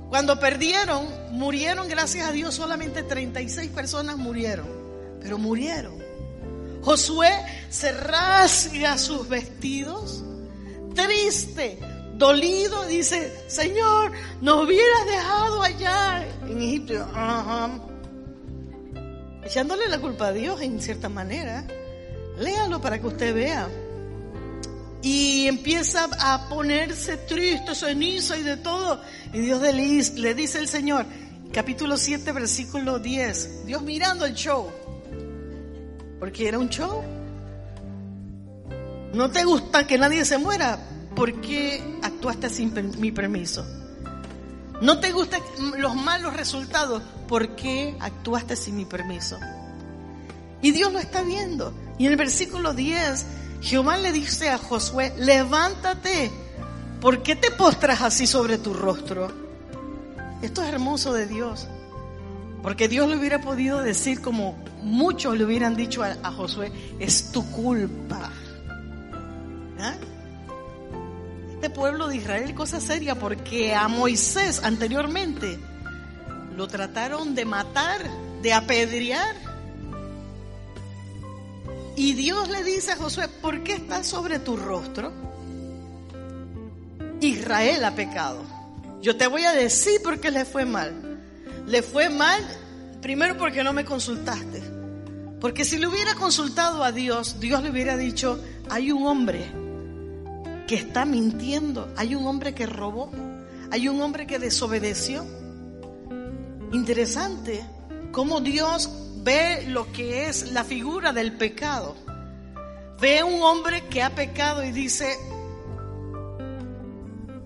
Cuando 0.09 0.39
perdieron, 0.39 1.07
murieron, 1.31 1.87
gracias 1.87 2.27
a 2.27 2.31
Dios, 2.31 2.55
solamente 2.55 3.03
36 3.03 3.69
personas 3.69 4.17
murieron, 4.17 4.67
pero 5.21 5.37
murieron. 5.37 6.01
Josué 6.81 7.29
se 7.69 7.91
rasga 7.91 8.97
sus 8.97 9.29
vestidos, 9.29 10.23
triste, 10.95 11.79
dolido, 12.21 12.85
dice, 12.85 13.33
Señor, 13.47 14.11
nos 14.41 14.63
hubieras 14.63 15.05
dejado 15.07 15.63
allá 15.63 16.23
en 16.47 16.61
Egipto. 16.61 17.07
Echándole 19.43 19.89
la 19.89 19.99
culpa 19.99 20.27
a 20.27 20.31
Dios 20.31 20.61
en 20.61 20.79
cierta 20.79 21.09
manera. 21.09 21.65
Léalo 22.37 22.79
para 22.79 22.99
que 22.99 23.07
usted 23.07 23.33
vea. 23.33 23.67
Y 25.01 25.47
empieza 25.47 26.07
a 26.19 26.47
ponerse 26.47 27.17
triste, 27.17 27.73
cenizo 27.73 28.35
y 28.35 28.43
de 28.43 28.57
todo. 28.57 29.01
Y 29.33 29.39
Dios 29.39 29.59
le 29.59 30.35
dice 30.35 30.59
el 30.59 30.67
Señor, 30.67 31.07
capítulo 31.51 31.97
7, 31.97 32.31
versículo 32.33 32.99
10, 32.99 33.65
Dios 33.65 33.81
mirando 33.81 34.25
el 34.25 34.35
show. 34.35 34.71
Porque 36.19 36.47
era 36.47 36.59
un 36.59 36.69
show. 36.69 37.03
¿No 39.11 39.31
te 39.31 39.43
gusta 39.43 39.87
que 39.87 39.97
nadie 39.97 40.23
se 40.23 40.37
muera? 40.37 40.77
¿Por 41.21 41.39
qué 41.39 41.99
actuaste 42.01 42.49
sin 42.49 42.73
mi 42.99 43.11
permiso? 43.11 43.63
No 44.81 44.99
te 44.99 45.11
gustan 45.11 45.39
los 45.77 45.93
malos 45.93 46.35
resultados. 46.35 47.03
¿Por 47.27 47.49
qué 47.49 47.95
actuaste 47.99 48.55
sin 48.55 48.75
mi 48.75 48.85
permiso? 48.85 49.37
Y 50.63 50.71
Dios 50.71 50.91
lo 50.91 50.97
está 50.97 51.21
viendo. 51.21 51.75
Y 51.99 52.07
en 52.07 52.13
el 52.13 52.17
versículo 52.17 52.73
10, 52.73 53.27
Jehová 53.61 53.97
le 53.97 54.11
dice 54.11 54.49
a 54.49 54.57
Josué, 54.57 55.13
levántate, 55.15 56.31
¿por 56.99 57.21
qué 57.21 57.35
te 57.35 57.51
postras 57.51 58.01
así 58.01 58.25
sobre 58.25 58.57
tu 58.57 58.73
rostro? 58.73 59.31
Esto 60.41 60.63
es 60.63 60.69
hermoso 60.69 61.13
de 61.13 61.27
Dios. 61.27 61.67
Porque 62.63 62.87
Dios 62.87 63.07
le 63.07 63.17
hubiera 63.17 63.41
podido 63.41 63.83
decir 63.83 64.21
como 64.21 64.57
muchos 64.81 65.37
le 65.37 65.45
hubieran 65.45 65.75
dicho 65.75 66.01
a, 66.01 66.31
Josué, 66.31 66.71
es 66.97 67.31
tu 67.31 67.45
culpa. 67.51 68.31
Pueblo 71.81 72.09
de 72.09 72.17
Israel, 72.17 72.53
cosa 72.53 72.79
seria, 72.79 73.15
porque 73.15 73.73
a 73.73 73.87
Moisés 73.87 74.61
anteriormente 74.63 75.57
lo 76.55 76.67
trataron 76.67 77.33
de 77.33 77.43
matar, 77.43 78.07
de 78.43 78.53
apedrear. 78.53 79.35
Y 81.95 82.13
Dios 82.13 82.49
le 82.49 82.63
dice 82.63 82.91
a 82.91 82.97
Josué, 82.97 83.27
¿por 83.29 83.63
qué 83.63 83.73
estás 83.73 84.05
sobre 84.05 84.37
tu 84.37 84.57
rostro? 84.57 85.11
Israel 87.19 87.83
ha 87.83 87.95
pecado. 87.95 88.43
Yo 89.01 89.17
te 89.17 89.25
voy 89.25 89.45
a 89.45 89.51
decir 89.51 90.03
por 90.03 90.19
qué 90.19 90.29
le 90.29 90.45
fue 90.45 90.65
mal. 90.65 91.19
Le 91.65 91.81
fue 91.81 92.09
mal 92.09 92.43
primero 93.01 93.39
porque 93.39 93.63
no 93.63 93.73
me 93.73 93.85
consultaste. 93.85 94.61
Porque 95.39 95.65
si 95.65 95.79
le 95.79 95.87
hubiera 95.87 96.13
consultado 96.13 96.83
a 96.83 96.91
Dios, 96.91 97.39
Dios 97.39 97.63
le 97.63 97.71
hubiera 97.71 97.97
dicho, 97.97 98.39
hay 98.69 98.91
un 98.91 99.07
hombre 99.07 99.70
que 100.67 100.75
está 100.75 101.05
mintiendo, 101.05 101.91
hay 101.97 102.15
un 102.15 102.25
hombre 102.27 102.53
que 102.53 102.65
robó, 102.65 103.11
hay 103.71 103.87
un 103.87 104.01
hombre 104.01 104.27
que 104.27 104.39
desobedeció. 104.39 105.25
Interesante 106.71 107.63
cómo 108.11 108.41
Dios 108.41 108.89
ve 109.23 109.65
lo 109.67 109.91
que 109.91 110.27
es 110.27 110.51
la 110.51 110.63
figura 110.63 111.13
del 111.13 111.33
pecado. 111.33 111.95
Ve 112.99 113.23
un 113.23 113.41
hombre 113.41 113.87
que 113.87 114.03
ha 114.03 114.11
pecado 114.11 114.63
y 114.63 114.71
dice, 114.71 115.17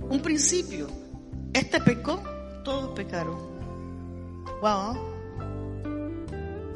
un 0.10 0.20
principio, 0.22 0.88
este 1.54 1.80
pecó, 1.80 2.22
todos 2.64 2.94
pecaron. 2.96 3.38
Wow. 4.62 5.16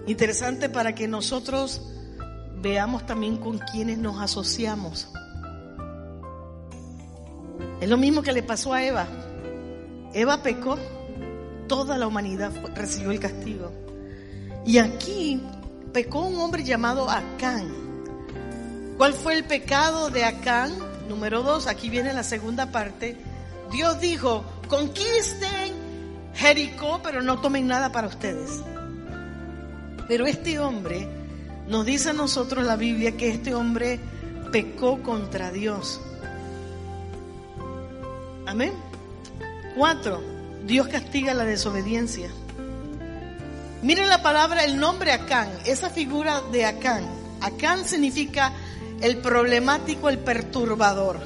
Interesante 0.07 0.69
para 0.69 0.95
que 0.95 1.07
nosotros 1.07 1.81
veamos 2.61 3.05
también 3.05 3.37
con 3.37 3.57
quienes 3.57 3.97
nos 3.97 4.21
asociamos. 4.21 5.11
Es 7.81 7.89
lo 7.89 7.97
mismo 7.97 8.21
que 8.21 8.33
le 8.33 8.43
pasó 8.43 8.73
a 8.73 8.83
Eva. 8.83 9.07
Eva 10.13 10.41
pecó, 10.43 10.77
toda 11.67 11.97
la 11.97 12.07
humanidad 12.07 12.51
recibió 12.75 13.11
el 13.11 13.19
castigo. 13.19 13.71
Y 14.65 14.77
aquí 14.79 15.41
pecó 15.93 16.21
un 16.21 16.39
hombre 16.39 16.63
llamado 16.63 17.09
Acán. 17.09 17.71
¿Cuál 18.97 19.13
fue 19.13 19.35
el 19.35 19.45
pecado 19.45 20.09
de 20.09 20.25
Acán? 20.25 20.73
Número 21.07 21.41
dos, 21.41 21.67
aquí 21.67 21.89
viene 21.89 22.13
la 22.13 22.23
segunda 22.23 22.71
parte. 22.71 23.17
Dios 23.71 23.99
dijo, 24.01 24.43
conquisten 24.67 25.89
Jericó, 26.33 27.01
pero 27.03 27.21
no 27.21 27.39
tomen 27.39 27.67
nada 27.67 27.91
para 27.91 28.07
ustedes. 28.07 28.61
Pero 30.07 30.25
este 30.25 30.59
hombre, 30.59 31.07
nos 31.67 31.85
dice 31.85 32.09
a 32.09 32.13
nosotros 32.13 32.65
la 32.65 32.75
Biblia 32.75 33.15
que 33.15 33.29
este 33.29 33.53
hombre 33.53 33.99
pecó 34.51 35.01
contra 35.03 35.51
Dios. 35.51 36.01
Amén. 38.49 38.73
Cuatro, 39.75 40.23
Dios 40.65 40.87
castiga 40.87 41.35
la 41.35 41.43
desobediencia. 41.45 42.31
Miren 43.83 44.09
la 44.09 44.23
palabra, 44.23 44.63
el 44.63 44.79
nombre 44.79 45.11
Acán, 45.11 45.47
esa 45.65 45.91
figura 45.91 46.41
de 46.51 46.65
Acán. 46.65 47.05
Acán 47.41 47.85
significa 47.85 48.51
el 49.01 49.19
problemático, 49.19 50.09
el 50.09 50.17
perturbador. 50.17 51.19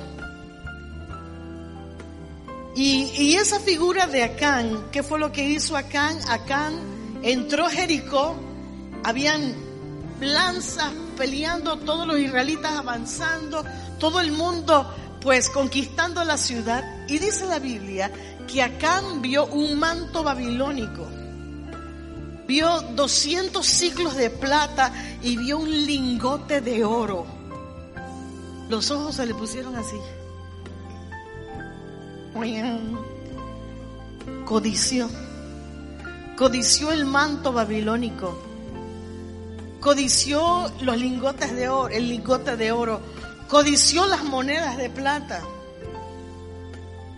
Y, 2.76 3.10
y, 3.18 3.36
esa 3.36 3.62
figura 3.62 4.06
de 4.08 4.24
Acán, 4.24 4.88
¿qué 4.92 5.02
fue 5.02 5.18
lo 5.18 5.32
que 5.32 5.46
hizo 5.46 5.78
Acán? 5.78 6.18
Acán 6.28 6.74
entró 7.22 7.70
Jericó, 7.70 8.36
habían 9.06 9.56
lanzas 10.20 10.92
peleando, 11.18 11.78
todos 11.78 12.06
los 12.06 12.20
israelitas 12.20 12.74
avanzando, 12.74 13.64
todo 13.98 14.20
el 14.20 14.34
mundo 14.34 14.94
pues 15.24 15.50
conquistando 15.50 16.24
la 16.26 16.38
ciudad. 16.38 16.84
Y 17.08 17.18
dice 17.18 17.46
la 17.46 17.60
Biblia 17.60 18.12
que 18.46 18.62
Acán 18.62 19.22
vio 19.22 19.46
un 19.46 19.80
manto 19.80 20.22
babilónico. 20.22 21.08
Vio 22.46 22.82
200 22.82 23.66
ciclos 23.66 24.16
de 24.16 24.30
plata 24.30 24.92
y 25.22 25.38
vio 25.38 25.60
un 25.60 25.72
lingote 25.72 26.60
de 26.60 26.84
oro. 26.84 27.26
Los 28.70 28.92
ojos 28.92 29.16
se 29.16 29.26
le 29.26 29.34
pusieron 29.34 29.76
así. 29.78 29.96
Codició. 34.46 35.10
Codició 36.36 36.92
el 36.92 37.06
manto 37.06 37.54
babilónico. 37.54 38.38
Codició 39.80 40.70
los 40.82 40.98
lingotes 40.98 41.56
de 41.56 41.70
oro, 41.70 41.94
el 41.94 42.10
lingote 42.10 42.58
de 42.58 42.72
oro 42.72 43.02
codició 43.54 44.08
las 44.08 44.24
monedas 44.24 44.78
de 44.78 44.90
plata. 44.90 45.44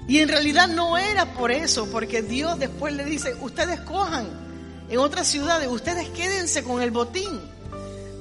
Y 0.06 0.20
en 0.20 0.28
realidad 0.28 0.68
no 0.68 0.98
era 0.98 1.34
por 1.34 1.50
eso, 1.50 1.90
porque 1.90 2.24
Dios 2.24 2.60
después 2.60 2.94
le 2.94 3.06
dice, 3.06 3.34
ustedes 3.40 3.80
cojan 3.80 4.28
en 4.90 5.00
otras 5.00 5.30
ciudades, 5.30 5.70
ustedes 5.70 6.10
quédense 6.10 6.62
con 6.66 6.82
el 6.82 6.92
botín. 6.92 7.40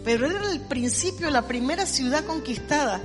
Pero 0.05 0.31
era 0.31 0.49
el 0.53 0.61
principio, 0.61 1.29
la 1.29 1.49
primera 1.49 1.87
ciudad 1.87 2.25
conquistada. 2.25 3.01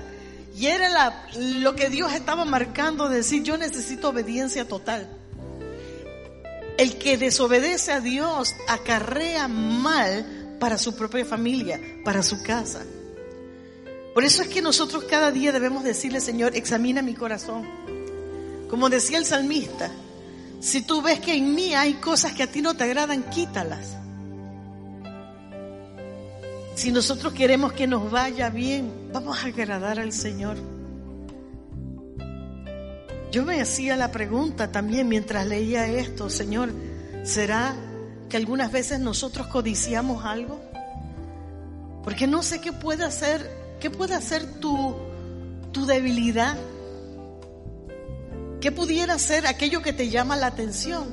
Y 0.55 0.67
era 0.67 0.87
la, 0.89 1.27
lo 1.35 1.75
que 1.75 1.89
Dios 1.89 2.13
estaba 2.13 2.45
marcando, 2.45 3.09
decir, 3.09 3.41
yo 3.41 3.57
necesito 3.57 4.09
obediencia 4.09 4.67
total. 4.67 5.09
El 6.77 6.99
que 6.99 7.17
desobedece 7.17 7.93
a 7.93 7.99
Dios 7.99 8.53
acarrea 8.67 9.47
mal 9.47 10.57
para 10.59 10.77
su 10.77 10.95
propia 10.95 11.25
familia, 11.25 11.81
para 12.05 12.21
su 12.21 12.43
casa. 12.43 12.83
Por 14.13 14.23
eso 14.23 14.41
es 14.41 14.47
que 14.47 14.61
nosotros 14.61 15.03
cada 15.03 15.31
día 15.31 15.51
debemos 15.51 15.83
decirle, 15.83 16.19
Señor, 16.19 16.55
examina 16.55 17.01
mi 17.01 17.13
corazón. 17.13 17.67
Como 18.69 18.89
decía 18.89 19.17
el 19.17 19.25
salmista, 19.25 19.91
si 20.59 20.81
tú 20.81 21.01
ves 21.01 21.19
que 21.19 21.35
en 21.35 21.55
mí 21.55 21.73
hay 21.73 21.95
cosas 21.95 22.33
que 22.33 22.43
a 22.43 22.47
ti 22.47 22.61
no 22.61 22.75
te 22.75 22.83
agradan, 22.83 23.23
quítalas. 23.29 23.97
Si 26.75 26.91
nosotros 26.91 27.33
queremos 27.33 27.73
que 27.73 27.87
nos 27.87 28.09
vaya 28.09 28.49
bien, 28.49 29.09
vamos 29.11 29.43
a 29.43 29.47
agradar 29.47 29.99
al 29.99 30.11
Señor. 30.11 30.57
Yo 33.31 33.43
me 33.43 33.61
hacía 33.61 33.95
la 33.95 34.11
pregunta 34.11 34.71
también 34.71 35.07
mientras 35.07 35.45
leía 35.45 35.85
esto, 35.87 36.29
Señor, 36.29 36.71
¿será 37.23 37.75
que 38.27 38.37
algunas 38.37 38.71
veces 38.71 38.99
nosotros 38.99 39.47
codiciamos 39.47 40.25
algo? 40.25 40.59
Porque 42.03 42.27
no 42.27 42.41
sé 42.41 42.59
qué 42.59 42.73
puede 42.73 43.03
hacer 43.03 43.58
¿Qué 43.79 43.89
puede 43.89 44.15
hacer 44.15 44.59
tu, 44.59 44.95
tu 45.71 45.85
debilidad? 45.85 46.57
¿Qué 48.61 48.71
pudiera 48.71 49.17
ser 49.17 49.47
aquello 49.47 49.81
que 49.81 49.93
te 49.93 50.09
llama 50.09 50.35
la 50.35 50.47
atención? 50.47 51.07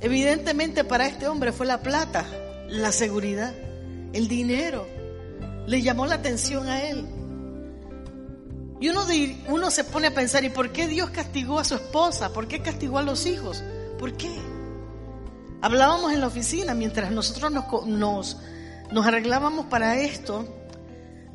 Evidentemente 0.00 0.84
para 0.84 1.06
este 1.06 1.28
hombre 1.28 1.52
fue 1.52 1.66
la 1.66 1.82
plata, 1.82 2.24
la 2.68 2.92
seguridad, 2.92 3.54
el 4.12 4.26
dinero. 4.26 4.86
Le 5.66 5.82
llamó 5.82 6.06
la 6.06 6.16
atención 6.16 6.68
a 6.68 6.82
él. 6.82 7.06
Y 8.80 8.88
uno, 8.88 9.02
uno 9.48 9.70
se 9.70 9.84
pone 9.84 10.08
a 10.08 10.14
pensar, 10.14 10.44
¿y 10.44 10.48
por 10.48 10.72
qué 10.72 10.88
Dios 10.88 11.10
castigó 11.10 11.60
a 11.60 11.64
su 11.64 11.76
esposa? 11.76 12.32
¿Por 12.32 12.48
qué 12.48 12.62
castigó 12.62 12.98
a 12.98 13.02
los 13.02 13.26
hijos? 13.26 13.62
¿Por 13.98 14.16
qué? 14.16 14.32
Hablábamos 15.60 16.12
en 16.12 16.20
la 16.20 16.26
oficina 16.26 16.74
mientras 16.74 17.12
nosotros 17.12 17.52
nos, 17.52 17.86
nos, 17.86 18.38
nos 18.90 19.06
arreglábamos 19.06 19.66
para 19.66 20.00
esto. 20.00 20.48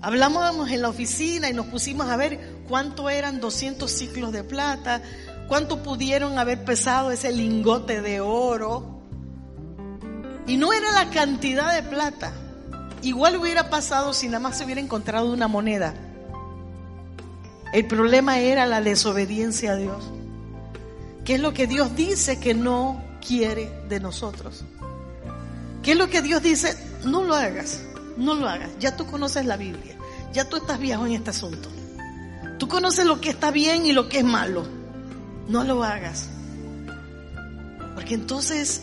Hablábamos 0.01 0.69
en 0.69 0.81
la 0.81 0.89
oficina 0.89 1.49
y 1.49 1.53
nos 1.53 1.65
pusimos 1.67 2.07
a 2.07 2.17
ver 2.17 2.39
cuánto 2.67 3.09
eran 3.09 3.39
200 3.39 3.89
ciclos 3.89 4.31
de 4.31 4.43
plata, 4.43 5.01
cuánto 5.47 5.81
pudieron 5.81 6.37
haber 6.37 6.63
pesado 6.63 7.11
ese 7.11 7.31
lingote 7.31 8.01
de 8.01 8.21
oro. 8.21 9.01
Y 10.45 10.57
no 10.57 10.71
era 10.71 10.91
la 10.91 11.09
cantidad 11.09 11.73
de 11.73 11.83
plata. 11.83 12.31
Igual 13.01 13.37
hubiera 13.37 13.69
pasado 13.69 14.13
si 14.13 14.27
nada 14.27 14.39
más 14.39 14.57
se 14.57 14.65
hubiera 14.65 14.81
encontrado 14.81 15.31
una 15.31 15.47
moneda. 15.47 15.95
El 17.73 17.85
problema 17.87 18.39
era 18.39 18.65
la 18.65 18.81
desobediencia 18.81 19.73
a 19.73 19.75
Dios. 19.75 20.11
¿Qué 21.25 21.35
es 21.35 21.41
lo 21.41 21.53
que 21.53 21.67
Dios 21.67 21.95
dice 21.95 22.39
que 22.39 22.53
no 22.53 23.03
quiere 23.25 23.69
de 23.89 23.99
nosotros? 23.99 24.63
¿Qué 25.81 25.93
es 25.93 25.97
lo 25.97 26.07
que 26.07 26.21
Dios 26.21 26.41
dice? 26.43 26.77
No 27.03 27.23
lo 27.23 27.35
hagas 27.35 27.81
no 28.17 28.35
lo 28.35 28.47
hagas. 28.47 28.71
Ya 28.79 28.95
tú 28.95 29.05
conoces 29.05 29.45
la 29.45 29.57
Biblia. 29.57 29.95
Ya 30.33 30.49
tú 30.49 30.57
estás 30.57 30.79
viejo 30.79 31.05
en 31.05 31.13
este 31.13 31.29
asunto. 31.29 31.69
Tú 32.57 32.67
conoces 32.67 33.05
lo 33.05 33.21
que 33.21 33.29
está 33.29 33.51
bien 33.51 33.85
y 33.85 33.91
lo 33.91 34.09
que 34.09 34.19
es 34.19 34.25
malo. 34.25 34.67
No 35.47 35.63
lo 35.63 35.83
hagas. 35.83 36.29
Porque 37.95 38.15
entonces 38.15 38.81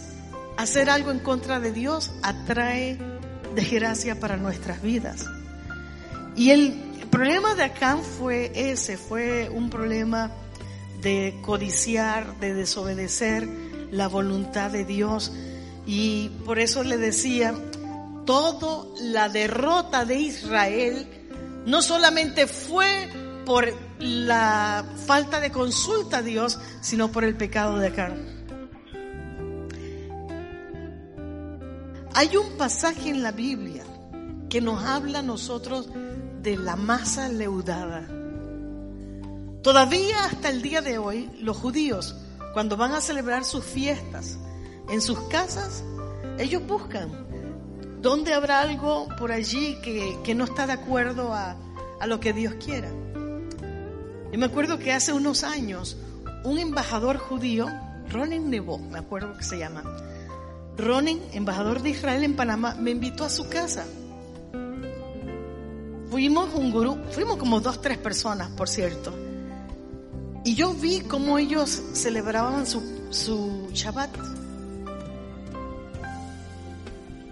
hacer 0.57 0.88
algo 0.88 1.11
en 1.11 1.18
contra 1.18 1.61
de 1.61 1.73
Dios 1.73 2.12
atrae 2.23 2.99
desgracia 3.55 4.18
para 4.18 4.37
nuestras 4.37 4.83
vidas. 4.83 5.25
Y 6.37 6.51
el 6.51 6.73
problema 7.11 7.55
de 7.55 7.64
Acán 7.64 8.03
fue 8.03 8.51
ese, 8.55 8.97
fue 8.97 9.49
un 9.49 9.70
problema 9.70 10.33
de 11.01 11.38
codiciar, 11.42 12.38
de 12.40 12.55
desobedecer 12.55 13.49
la 13.90 14.09
voluntad 14.09 14.70
de 14.70 14.85
Dios. 14.85 15.33
Y 15.87 16.31
por 16.44 16.59
eso 16.59 16.83
le 16.83 16.97
decía, 16.97 17.55
toda 18.25 18.87
la 19.01 19.29
derrota 19.29 20.05
de 20.05 20.17
Israel 20.17 21.07
no 21.67 21.83
solamente 21.83 22.47
fue 22.47 23.09
por 23.45 23.67
la 23.99 24.85
falta 25.07 25.41
de 25.41 25.51
consulta 25.51 26.19
a 26.19 26.23
Dios, 26.23 26.59
sino 26.81 27.11
por 27.11 27.25
el 27.25 27.37
pecado 27.37 27.79
de 27.79 27.89
Acán. 27.89 28.35
Hay 32.15 32.37
un 32.37 32.57
pasaje 32.57 33.11
en 33.11 33.23
la 33.23 33.33
Biblia 33.33 33.85
que 34.49 34.61
nos 34.61 34.85
habla 34.85 35.19
a 35.19 35.23
nosotros 35.23 35.89
de 36.43 36.57
la 36.57 36.77
masa 36.77 37.29
leudada. 37.29 38.09
Todavía 39.63 40.27
hasta 40.27 40.51
el 40.51 40.63
día 40.63 40.81
de 40.81 40.99
hoy, 40.99 41.31
los 41.41 41.57
judíos, 41.57 42.15
cuando 42.53 42.77
van 42.77 42.93
a 42.93 43.01
celebrar 43.01 43.45
sus 43.45 43.65
fiestas 43.65 44.39
en 44.89 45.01
sus 45.01 45.19
casas, 45.23 45.83
ellos 46.39 46.65
buscan 46.67 47.27
dónde 48.05 48.33
habrá 48.35 48.61
algo 48.61 49.09
por 49.19 49.33
allí 49.33 49.77
que, 49.83 50.35
no 50.37 50.45
está 50.45 50.69
de 50.69 50.75
acuerdo 50.75 51.35
a, 51.35 51.57
a 51.99 52.07
lo 52.07 52.21
que 52.21 52.33
Dios 52.33 52.55
quiera. 52.64 52.88
Yo 54.31 54.38
me 54.38 54.47
acuerdo 54.47 54.79
que 54.79 54.93
hace 54.93 55.12
unos 55.12 55.43
años 55.43 55.97
un 56.45 56.61
embajador 56.61 57.19
judío, 57.19 57.67
Ronen 58.09 58.49
Nebo, 58.49 58.79
me 58.79 59.01
acuerdo 59.01 59.37
que 59.37 59.43
se 59.43 59.59
llama, 59.59 59.83
Ronen, 60.77 61.21
embajador 61.33 61.83
de 61.83 61.90
Israel 61.90 62.23
en 62.23 62.37
Panamá, 62.37 62.77
me 62.79 62.93
invitó 62.93 63.25
a 63.25 63.29
su 63.29 63.49
casa 63.49 63.85
fuimos 66.14 66.55
un 66.55 66.71
grupo, 66.71 67.11
fuimos 67.11 67.38
como 67.38 67.61
dos, 67.61 67.83
tres 67.83 67.99
personas, 67.99 68.49
por 68.51 68.69
cierto. 68.69 69.12
Y 70.45 70.55
yo 70.55 70.73
vi 70.73 71.01
cómo 71.01 71.38
ellos 71.38 71.83
celebraban 71.93 72.69
su, 72.69 72.81
su 73.11 73.69
Shabbat. 73.73 74.43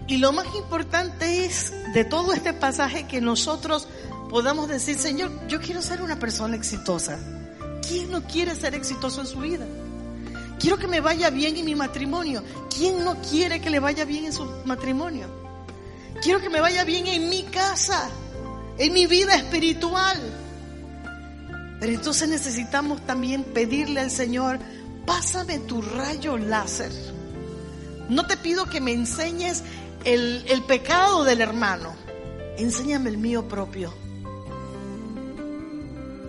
Y 0.07 0.17
lo 0.17 0.31
más 0.31 0.47
importante 0.55 1.45
es 1.45 1.73
de 1.93 2.03
todo 2.05 2.33
este 2.33 2.53
pasaje 2.53 3.07
que 3.07 3.21
nosotros 3.21 3.87
podamos 4.29 4.67
decir, 4.67 4.97
Señor, 4.97 5.31
yo 5.47 5.61
quiero 5.61 5.81
ser 5.81 6.01
una 6.01 6.19
persona 6.19 6.55
exitosa. 6.55 7.17
¿Quién 7.87 8.11
no 8.11 8.23
quiere 8.23 8.55
ser 8.55 8.75
exitoso 8.75 9.21
en 9.21 9.27
su 9.27 9.39
vida? 9.39 9.65
Quiero 10.59 10.77
que 10.77 10.87
me 10.87 11.01
vaya 11.01 11.29
bien 11.29 11.57
en 11.57 11.65
mi 11.65 11.75
matrimonio. 11.75 12.43
¿Quién 12.75 13.03
no 13.03 13.15
quiere 13.21 13.61
que 13.61 13.69
le 13.69 13.79
vaya 13.79 14.05
bien 14.05 14.25
en 14.25 14.33
su 14.33 14.45
matrimonio? 14.65 15.27
Quiero 16.21 16.39
que 16.39 16.49
me 16.49 16.61
vaya 16.61 16.83
bien 16.83 17.07
en 17.07 17.29
mi 17.29 17.43
casa 17.43 18.09
en 18.77 18.93
mi 18.93 19.05
vida 19.07 19.35
espiritual. 19.35 20.17
Pero 21.79 21.93
entonces 21.93 22.29
necesitamos 22.29 23.05
también 23.05 23.43
pedirle 23.43 23.99
al 23.99 24.11
Señor, 24.11 24.59
pásame 25.05 25.59
tu 25.59 25.81
rayo 25.81 26.37
láser. 26.37 26.91
No 28.09 28.25
te 28.27 28.37
pido 28.37 28.69
que 28.69 28.81
me 28.81 28.93
enseñes 28.93 29.63
el, 30.05 30.45
el 30.47 30.63
pecado 30.63 31.23
del 31.23 31.41
hermano, 31.41 31.93
enséñame 32.57 33.09
el 33.09 33.17
mío 33.17 33.47
propio. 33.47 33.93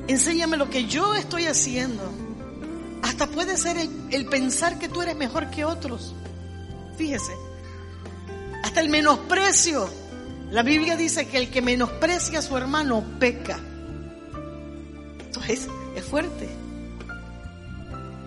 Enséñame 0.07 0.57
lo 0.57 0.69
que 0.69 0.87
yo 0.87 1.15
estoy 1.15 1.47
haciendo. 1.47 2.03
Hasta 3.03 3.27
puede 3.27 3.57
ser 3.57 3.79
el, 3.79 3.91
el 4.11 4.27
pensar 4.27 4.79
que 4.79 4.89
tú 4.89 5.03
eres 5.03 5.17
mejor 5.17 5.51
que 5.51 5.65
otros. 5.65 6.15
Fíjese. 6.97 7.33
Hasta 8.63 8.81
el 8.81 8.89
menosprecio 8.89 9.89
la 10.55 10.63
Biblia 10.63 10.97
dice 10.97 11.27
que 11.27 11.39
el 11.39 11.51
que 11.51 11.63
menosprecia 11.63 12.39
a 12.39 12.43
su 12.43 12.57
hermano 12.57 13.03
peca. 13.19 13.59
Entonces 15.19 15.67
es 15.97 16.05
fuerte. 16.05 16.49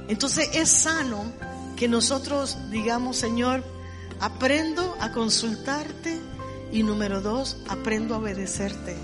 Entonces 0.10 0.49
es 0.53 0.69
sano 0.69 1.31
que 1.77 1.88
nosotros 1.88 2.57
digamos, 2.69 3.15
Señor, 3.15 3.63
aprendo 4.19 4.97
a 4.99 5.12
consultarte 5.12 6.19
y 6.71 6.84
número 6.84 7.21
dos, 7.21 7.58
aprendo 7.67 8.15
a 8.15 8.17
obedecerte. 8.19 8.95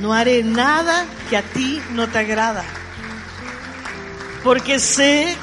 No 0.00 0.12
haré 0.12 0.42
nada 0.42 1.06
que 1.30 1.36
a 1.36 1.42
ti 1.42 1.80
no 1.92 2.08
te 2.08 2.18
agrada. 2.18 2.64
Porque 4.42 4.80
sé 4.80 5.36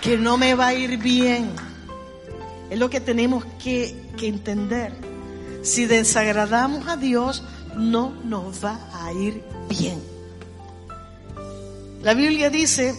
que 0.00 0.16
no 0.16 0.38
me 0.38 0.54
va 0.54 0.68
a 0.68 0.74
ir 0.74 0.98
bien. 0.98 1.50
Es 2.70 2.78
lo 2.78 2.88
que 2.90 3.00
tenemos 3.00 3.44
que, 3.62 4.10
que 4.16 4.28
entender. 4.28 4.92
Si 5.62 5.86
desagradamos 5.86 6.86
a 6.86 6.96
Dios, 6.96 7.42
no 7.76 8.10
nos 8.24 8.64
va 8.64 8.78
a 8.92 9.12
ir 9.12 9.42
bien. 9.68 10.00
La 12.02 12.14
Biblia 12.14 12.48
dice, 12.48 12.94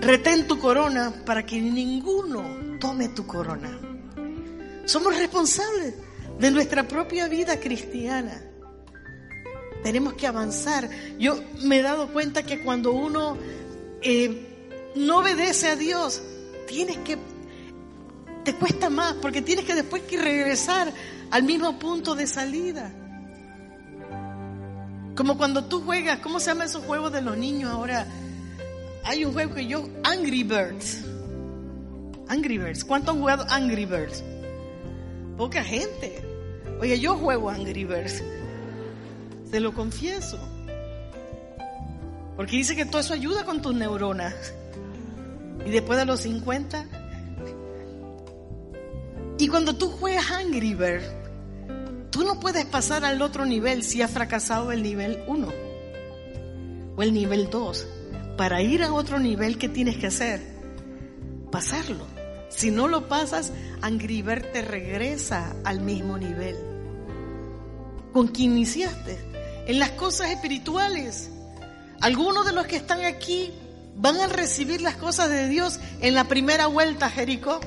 retén 0.00 0.48
tu 0.48 0.58
corona 0.58 1.12
para 1.24 1.46
que 1.46 1.60
ninguno 1.60 2.42
tome 2.84 3.08
tu 3.08 3.26
corona. 3.26 3.80
Somos 4.84 5.16
responsables 5.16 5.94
de 6.38 6.50
nuestra 6.50 6.86
propia 6.86 7.28
vida 7.28 7.58
cristiana. 7.58 8.42
Tenemos 9.82 10.12
que 10.12 10.26
avanzar. 10.26 10.90
Yo 11.18 11.42
me 11.62 11.78
he 11.78 11.82
dado 11.82 12.12
cuenta 12.12 12.42
que 12.42 12.62
cuando 12.62 12.92
uno 12.92 13.38
eh, 14.02 14.92
no 14.96 15.20
obedece 15.20 15.68
a 15.68 15.76
Dios, 15.76 16.20
tienes 16.66 16.98
que, 16.98 17.16
te 18.44 18.54
cuesta 18.54 18.90
más 18.90 19.14
porque 19.14 19.40
tienes 19.40 19.64
que 19.64 19.74
después 19.74 20.02
que 20.02 20.18
regresar 20.18 20.92
al 21.30 21.42
mismo 21.42 21.78
punto 21.78 22.14
de 22.14 22.26
salida. 22.26 22.92
Como 25.16 25.38
cuando 25.38 25.64
tú 25.64 25.80
juegas, 25.80 26.18
¿cómo 26.18 26.38
se 26.38 26.48
llama 26.50 26.66
esos 26.66 26.84
juegos 26.84 27.14
de 27.14 27.22
los 27.22 27.38
niños 27.38 27.70
ahora? 27.70 28.06
Hay 29.04 29.24
un 29.24 29.32
juego 29.32 29.54
que 29.54 29.66
yo, 29.66 29.88
Angry 30.02 30.42
Birds. 30.42 31.13
Angry 32.28 32.58
Birds. 32.58 32.84
¿Cuánto 32.84 33.12
han 33.12 33.18
jugado 33.18 33.44
Angry 33.48 33.84
Birds? 33.84 34.22
Poca 35.36 35.62
gente. 35.62 36.22
Oye, 36.80 36.98
yo 36.98 37.16
juego 37.16 37.50
Angry 37.50 37.84
Birds. 37.84 38.22
Se 39.50 39.60
lo 39.60 39.72
confieso. 39.72 40.38
Porque 42.36 42.56
dice 42.56 42.74
que 42.74 42.84
todo 42.84 43.00
eso 43.00 43.14
ayuda 43.14 43.44
con 43.44 43.62
tus 43.62 43.74
neuronas. 43.74 44.34
Y 45.66 45.70
después 45.70 45.98
de 45.98 46.04
los 46.04 46.20
50. 46.20 46.86
Y 49.38 49.48
cuando 49.48 49.76
tú 49.76 49.90
juegas 49.90 50.30
Angry 50.30 50.74
Birds, 50.74 51.04
Tú 52.14 52.22
no 52.22 52.38
puedes 52.38 52.64
pasar 52.64 53.04
al 53.04 53.20
otro 53.22 53.44
nivel 53.44 53.82
si 53.82 54.00
has 54.00 54.08
fracasado 54.12 54.70
el 54.70 54.84
nivel 54.84 55.24
1 55.26 55.48
o 56.96 57.02
el 57.02 57.12
nivel 57.12 57.50
2. 57.50 57.88
Para 58.36 58.62
ir 58.62 58.84
a 58.84 58.92
otro 58.92 59.18
nivel, 59.18 59.58
¿qué 59.58 59.68
tienes 59.68 59.96
que 59.96 60.06
hacer? 60.06 60.40
Pasarlo. 61.50 62.06
Si 62.56 62.70
no 62.70 62.86
lo 62.86 63.08
pasas, 63.08 63.52
Angry 63.82 64.22
te 64.22 64.62
regresa 64.62 65.54
al 65.64 65.80
mismo 65.80 66.18
nivel. 66.18 66.56
¿Con 68.12 68.28
quién 68.28 68.52
iniciaste? 68.52 69.18
En 69.66 69.80
las 69.80 69.90
cosas 69.90 70.30
espirituales. 70.30 71.30
Algunos 72.00 72.46
de 72.46 72.52
los 72.52 72.66
que 72.66 72.76
están 72.76 73.04
aquí 73.04 73.52
van 73.96 74.20
a 74.20 74.28
recibir 74.28 74.82
las 74.82 74.96
cosas 74.96 75.30
de 75.30 75.48
Dios 75.48 75.80
en 76.00 76.14
la 76.14 76.24
primera 76.24 76.68
vuelta, 76.68 77.10
Jericó. 77.10 77.60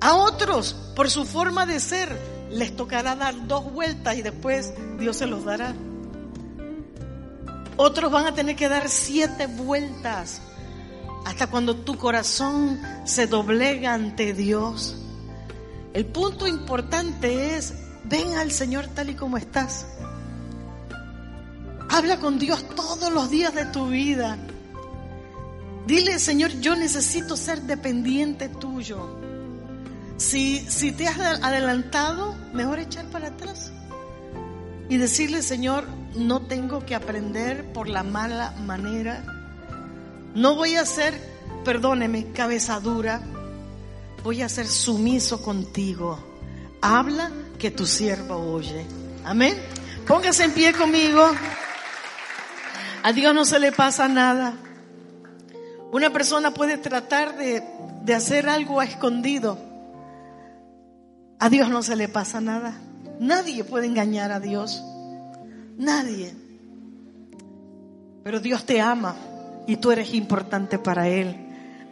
A 0.00 0.14
otros, 0.16 0.74
por 0.96 1.08
su 1.08 1.24
forma 1.24 1.64
de 1.64 1.78
ser, 1.78 2.16
les 2.50 2.74
tocará 2.74 3.14
dar 3.14 3.46
dos 3.46 3.72
vueltas 3.72 4.16
y 4.16 4.22
después 4.22 4.72
Dios 4.98 5.16
se 5.16 5.26
los 5.26 5.44
dará. 5.44 5.74
Otros 7.76 8.10
van 8.10 8.26
a 8.26 8.34
tener 8.34 8.56
que 8.56 8.68
dar 8.68 8.88
siete 8.88 9.46
vueltas 9.46 10.40
hasta 11.24 11.46
cuando 11.48 11.76
tu 11.76 11.96
corazón 11.96 12.80
se 13.04 13.26
doblega 13.26 13.94
ante 13.94 14.34
Dios. 14.34 14.96
El 15.92 16.06
punto 16.06 16.46
importante 16.46 17.56
es, 17.56 17.74
ven 18.04 18.34
al 18.34 18.50
Señor 18.50 18.86
tal 18.88 19.10
y 19.10 19.14
como 19.14 19.36
estás. 19.36 19.86
Habla 21.90 22.18
con 22.18 22.38
Dios 22.38 22.64
todos 22.74 23.12
los 23.12 23.30
días 23.30 23.54
de 23.54 23.66
tu 23.66 23.88
vida. 23.88 24.38
Dile, 25.86 26.18
Señor, 26.18 26.52
yo 26.60 26.74
necesito 26.76 27.36
ser 27.36 27.62
dependiente 27.62 28.48
tuyo. 28.48 29.18
Si, 30.16 30.60
si 30.60 30.92
te 30.92 31.08
has 31.08 31.18
adelantado, 31.18 32.34
mejor 32.52 32.78
echar 32.78 33.06
para 33.06 33.28
atrás 33.28 33.72
y 34.88 34.96
decirle, 34.96 35.42
Señor, 35.42 35.86
no 36.14 36.42
tengo 36.42 36.84
que 36.84 36.94
aprender 36.94 37.72
por 37.72 37.88
la 37.88 38.02
mala 38.02 38.52
manera. 38.64 39.41
No 40.34 40.54
voy 40.54 40.76
a 40.76 40.86
ser, 40.86 41.14
perdóneme, 41.64 42.32
cabeza 42.32 42.80
dura. 42.80 43.20
Voy 44.22 44.40
a 44.40 44.48
ser 44.48 44.66
sumiso 44.66 45.42
contigo. 45.42 46.18
Habla 46.80 47.30
que 47.58 47.70
tu 47.70 47.86
siervo 47.86 48.36
oye. 48.36 48.86
Amén. 49.24 49.56
Póngase 50.06 50.44
en 50.44 50.52
pie 50.52 50.72
conmigo. 50.72 51.22
A 53.02 53.12
Dios 53.12 53.34
no 53.34 53.44
se 53.44 53.58
le 53.58 53.72
pasa 53.72 54.08
nada. 54.08 54.54
Una 55.90 56.10
persona 56.10 56.54
puede 56.54 56.78
tratar 56.78 57.36
de, 57.36 57.62
de 58.02 58.14
hacer 58.14 58.48
algo 58.48 58.80
a 58.80 58.84
escondido. 58.84 59.58
A 61.38 61.50
Dios 61.50 61.68
no 61.68 61.82
se 61.82 61.96
le 61.96 62.08
pasa 62.08 62.40
nada. 62.40 62.74
Nadie 63.20 63.64
puede 63.64 63.86
engañar 63.86 64.32
a 64.32 64.40
Dios. 64.40 64.82
Nadie. 65.76 66.34
Pero 68.24 68.40
Dios 68.40 68.64
te 68.64 68.80
ama 68.80 69.14
y 69.66 69.76
tú 69.76 69.90
eres 69.90 70.14
importante 70.14 70.78
para 70.78 71.08
Él. 71.08 71.36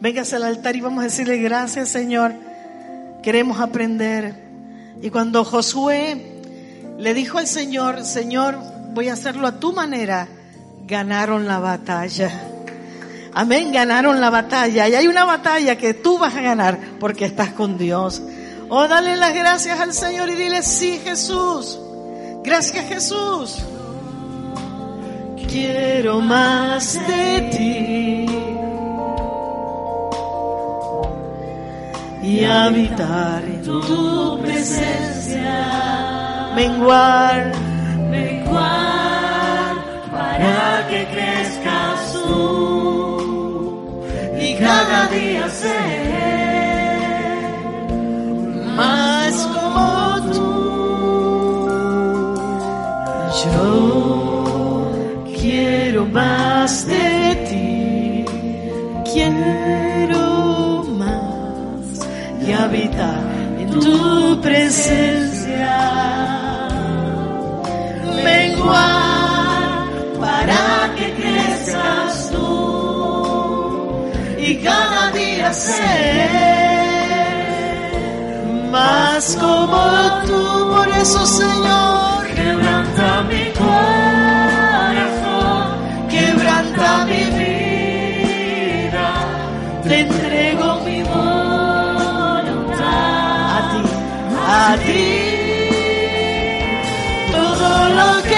Véngase 0.01 0.37
al 0.37 0.45
altar 0.45 0.77
y 0.77 0.81
vamos 0.81 1.01
a 1.01 1.05
decirle 1.05 1.39
gracias 1.39 1.89
Señor. 1.89 2.33
Queremos 3.23 3.61
aprender. 3.61 4.35
Y 5.03 5.11
cuando 5.11 5.45
Josué 5.45 6.41
le 6.99 7.14
dijo 7.14 7.39
al 7.39 7.47
Señor, 7.47 8.05
Señor, 8.05 8.59
voy 8.93 9.09
a 9.09 9.14
hacerlo 9.14 9.47
a 9.47 9.61
tu 9.61 9.73
manera, 9.73 10.29
ganaron 10.87 11.47
la 11.47 11.59
batalla. 11.59 12.31
Amén, 13.33 13.73
ganaron 13.73 14.21
la 14.21 14.31
batalla. 14.31 14.89
Y 14.89 14.95
hay 14.95 15.07
una 15.07 15.25
batalla 15.25 15.77
que 15.77 15.95
tú 15.95 16.18
vas 16.18 16.35
a 16.35 16.41
ganar 16.41 16.79
porque 16.99 17.25
estás 17.25 17.51
con 17.51 17.79
Dios. 17.79 18.23
Oh, 18.68 18.87
dale 18.89 19.16
las 19.16 19.35
gracias 19.35 19.81
al 19.81 19.93
Señor 19.93 20.29
y 20.31 20.35
dile, 20.35 20.62
sí 20.62 21.01
Jesús. 21.03 21.79
Gracias 22.43 22.87
Jesús. 22.87 23.59
Quiero 25.51 26.21
más 26.21 26.95
de 27.09 27.41
ti. 27.51 28.27
Y 32.23 32.45
habitar 32.45 33.43
en 33.43 33.63
tu 33.63 34.39
presencia. 34.43 35.59
Menguar, 36.55 37.53
menguar, 38.11 39.75
para 40.13 40.87
que 40.89 41.05
crezcas 41.07 42.13
tú. 42.13 44.05
Y 44.41 44.55
cada 44.55 45.09
día 45.09 45.49
ser 45.49 46.20
de 56.71 57.35
ti, 57.49 58.25
quiero 59.12 60.85
más 61.03 61.85
y 62.47 62.53
habitar 62.53 63.21
en 63.59 63.71
tu 63.71 64.41
presencia. 64.41 65.79
Menguar 68.25 69.89
para 70.21 70.95
que 70.97 71.07
crezcas 71.21 72.31
tú 72.31 74.07
y 74.39 74.57
cada 74.59 75.11
día 75.11 75.53
ser 75.53 76.71
más 78.71 79.37
como 79.41 79.81
tú. 80.27 80.43
Por 80.77 80.89
eso, 81.03 81.27
Señor, 81.27 82.10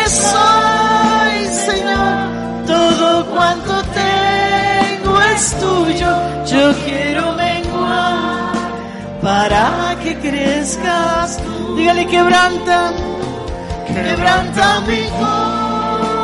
soy, 0.09 1.47
Señor, 1.67 2.67
todo 2.67 3.27
cuanto 3.27 3.83
tengo 3.95 5.21
es 5.35 5.57
tuyo. 5.59 6.11
Yo 6.47 6.75
quiero 6.85 7.33
menguar 7.35 8.53
para 9.23 9.97
que 10.03 10.19
crezcas. 10.19 11.39
Dígale 11.77 12.07
quebranta, 12.07 12.93
quebranta 13.87 14.81
mi 14.81 15.03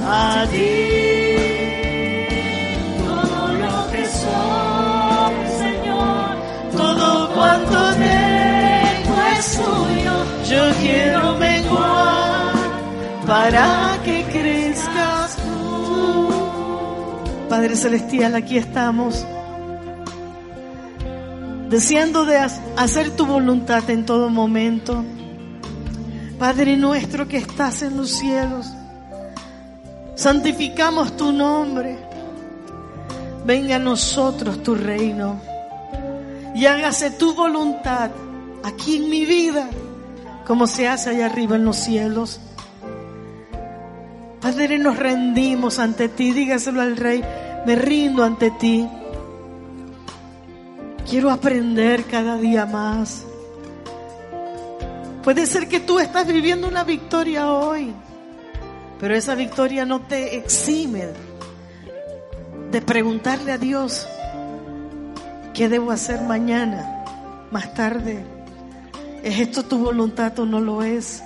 a 0.07 0.47
ti. 0.51 1.06
Yo 10.49 10.63
quiero 10.81 11.35
menguar 11.37 12.53
para 13.27 13.99
que 14.05 14.25
crezcas 14.33 15.37
tú. 15.37 16.29
Padre 17.49 17.75
Celestial, 17.77 18.35
aquí 18.37 18.57
estamos. 18.59 19.27
Deseando 21.69 22.25
de 22.25 22.39
ha- 22.39 22.51
hacer 22.77 23.11
tu 23.17 23.27
voluntad 23.27 23.89
en 23.91 24.07
todo 24.07 24.31
momento. 24.31 25.05
Padre 26.39 26.77
nuestro 26.77 27.27
que 27.27 27.39
estás 27.39 27.83
en 27.83 27.97
los 27.97 28.11
cielos, 28.11 28.67
santificamos 30.15 31.17
tu 31.17 31.33
nombre. 31.33 31.99
Venga 33.45 33.77
a 33.77 33.79
nosotros 33.81 34.63
tu 34.63 34.75
reino 34.75 35.41
y 36.55 36.67
hágase 36.67 37.11
tu 37.13 37.35
voluntad 37.35 38.11
aquí 38.65 38.97
en 38.97 39.09
mi 39.11 39.25
vida 39.25 39.69
como 40.47 40.67
se 40.67 40.87
hace 40.87 41.11
allá 41.11 41.27
arriba 41.27 41.57
en 41.57 41.65
los 41.65 41.77
cielos. 41.77 42.41
Padre, 44.41 44.79
nos 44.79 44.97
rendimos 44.97 45.79
ante 45.79 46.09
ti. 46.09 46.33
Dígaselo 46.33 46.81
al 46.81 46.97
Rey, 46.97 47.23
me 47.67 47.75
rindo 47.75 48.23
ante 48.23 48.51
ti. 48.53 48.89
Quiero 51.09 51.31
aprender 51.31 52.05
cada 52.05 52.37
día 52.37 52.65
más. 52.65 53.25
Puede 55.25 55.47
ser 55.47 55.67
que 55.67 55.81
tú 55.81 55.99
estás 55.99 56.29
viviendo 56.29 56.69
una 56.69 56.85
victoria 56.85 57.51
hoy, 57.51 57.93
pero 59.01 59.17
esa 59.17 59.35
victoria 59.35 59.85
no 59.85 60.01
te 60.03 60.37
exime 60.37 61.09
de 62.71 62.81
preguntarle 62.81 63.51
a 63.51 63.59
Dios 63.59 64.07
qué 65.53 65.69
debo 65.69 65.91
hacer 65.91 66.21
mañana, 66.21 67.05
más 67.51 67.75
tarde. 67.75 68.36
¿Es 69.27 69.41
esto 69.41 69.65
tu 69.65 69.79
voluntad 69.79 70.39
o 70.39 70.47
no 70.47 70.61
lo 70.61 70.85
es? 70.85 71.21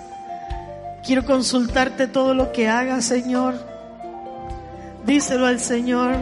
Quiero 1.05 1.23
consultarte 1.27 2.07
todo 2.07 2.33
lo 2.33 2.51
que 2.51 2.67
hagas, 2.67 3.05
Señor. 3.05 3.63
Díselo 5.05 5.45
al 5.45 5.61
Señor. 5.61 6.17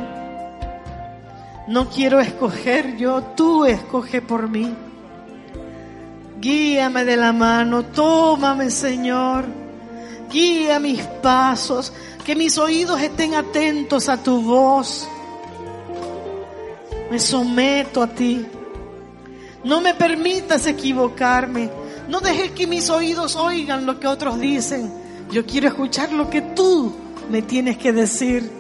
No 1.68 1.88
quiero 1.88 2.18
escoger 2.18 2.96
yo, 2.96 3.22
tú 3.36 3.64
escoge 3.64 4.20
por 4.20 4.48
mí. 4.48 4.74
Guíame 6.40 7.04
de 7.04 7.16
la 7.16 7.32
mano, 7.32 7.84
tómame, 7.84 8.72
Señor. 8.72 9.44
Guía 10.32 10.80
mis 10.80 11.00
pasos, 11.22 11.92
que 12.26 12.34
mis 12.34 12.58
oídos 12.58 13.00
estén 13.00 13.36
atentos 13.36 14.08
a 14.08 14.20
tu 14.20 14.42
voz. 14.42 15.08
Me 17.08 17.20
someto 17.20 18.02
a 18.02 18.08
ti. 18.08 18.44
No 19.68 19.82
me 19.82 19.92
permitas 19.92 20.66
equivocarme. 20.66 21.68
No 22.08 22.20
dejes 22.20 22.52
que 22.52 22.66
mis 22.66 22.88
oídos 22.88 23.36
oigan 23.36 23.84
lo 23.84 24.00
que 24.00 24.06
otros 24.06 24.40
dicen. 24.40 24.90
Yo 25.30 25.44
quiero 25.44 25.68
escuchar 25.68 26.10
lo 26.10 26.30
que 26.30 26.40
tú 26.40 26.96
me 27.28 27.42
tienes 27.42 27.76
que 27.76 27.92
decir. 27.92 28.50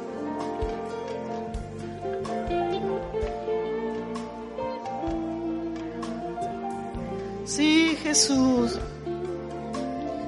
Sí, 7.46 7.96
Jesús. 8.02 8.78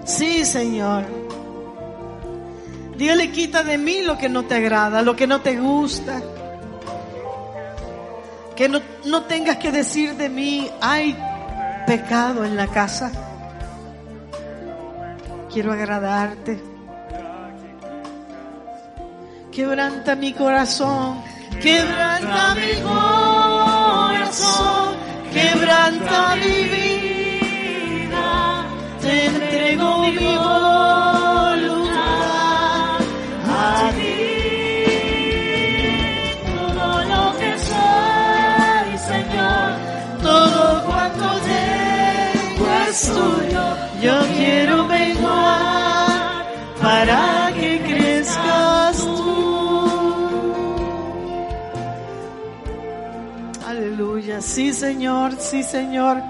Sí, 0.06 0.46
Señor. 0.46 1.04
Dígale, 2.96 3.30
quita 3.30 3.62
de 3.62 3.76
mí 3.76 4.00
lo 4.00 4.16
que 4.16 4.30
no 4.30 4.46
te 4.46 4.54
agrada, 4.54 5.02
lo 5.02 5.14
que 5.14 5.26
no 5.26 5.42
te 5.42 5.60
gusta. 5.60 6.22
Que 8.60 8.68
no, 8.68 8.78
no 9.06 9.22
tengas 9.22 9.56
que 9.56 9.72
decir 9.72 10.16
de 10.16 10.28
mí, 10.28 10.70
hay 10.82 11.16
pecado 11.86 12.44
en 12.44 12.58
la 12.58 12.66
casa. 12.66 13.10
Quiero 15.50 15.72
agradarte. 15.72 16.60
Quebranta 19.50 20.14
mi 20.14 20.34
corazón, 20.34 21.22
quebranta 21.62 22.54
mi 22.54 22.82
corazón, 22.82 24.94
quebranta 25.32 26.36
mi 26.36 26.64
vida. 28.04 28.66
Te 29.00 29.24
entrego 29.24 30.00
mi 30.00 30.36
voluntad 30.36 31.09
Yo 44.00 44.18
quiero 44.34 44.86
menguar 44.86 46.46
para 46.80 47.52
que 47.54 47.82
crezcas 47.82 48.96
tú. 48.96 50.20
Aleluya, 53.68 54.40
sí 54.40 54.72
Señor, 54.72 55.36
sí 55.38 55.62
Señor. 55.62 56.22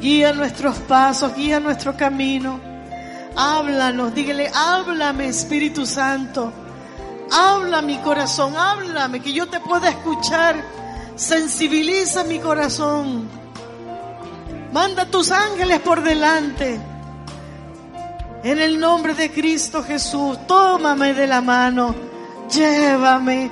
Guía 0.00 0.32
nuestros 0.34 0.78
pasos, 0.78 1.34
guía 1.34 1.58
nuestro 1.58 1.96
camino. 1.96 2.60
Háblanos, 3.34 4.14
dígale, 4.14 4.48
háblame 4.54 5.26
Espíritu 5.26 5.84
Santo. 5.84 6.52
Habla 7.32 7.82
mi 7.82 7.98
corazón, 7.98 8.56
háblame, 8.56 9.20
que 9.20 9.32
yo 9.32 9.48
te 9.48 9.58
pueda 9.58 9.88
escuchar. 9.88 10.62
Sensibiliza 11.16 12.22
mi 12.22 12.38
corazón. 12.38 13.28
Manda 14.72 15.06
tus 15.06 15.32
ángeles 15.32 15.80
por 15.80 16.04
delante. 16.04 16.78
En 18.46 18.60
el 18.60 18.78
nombre 18.78 19.12
de 19.14 19.32
Cristo 19.32 19.82
Jesús, 19.82 20.38
tómame 20.46 21.14
de 21.14 21.26
la 21.26 21.40
mano. 21.40 21.96
Llévame 22.48 23.50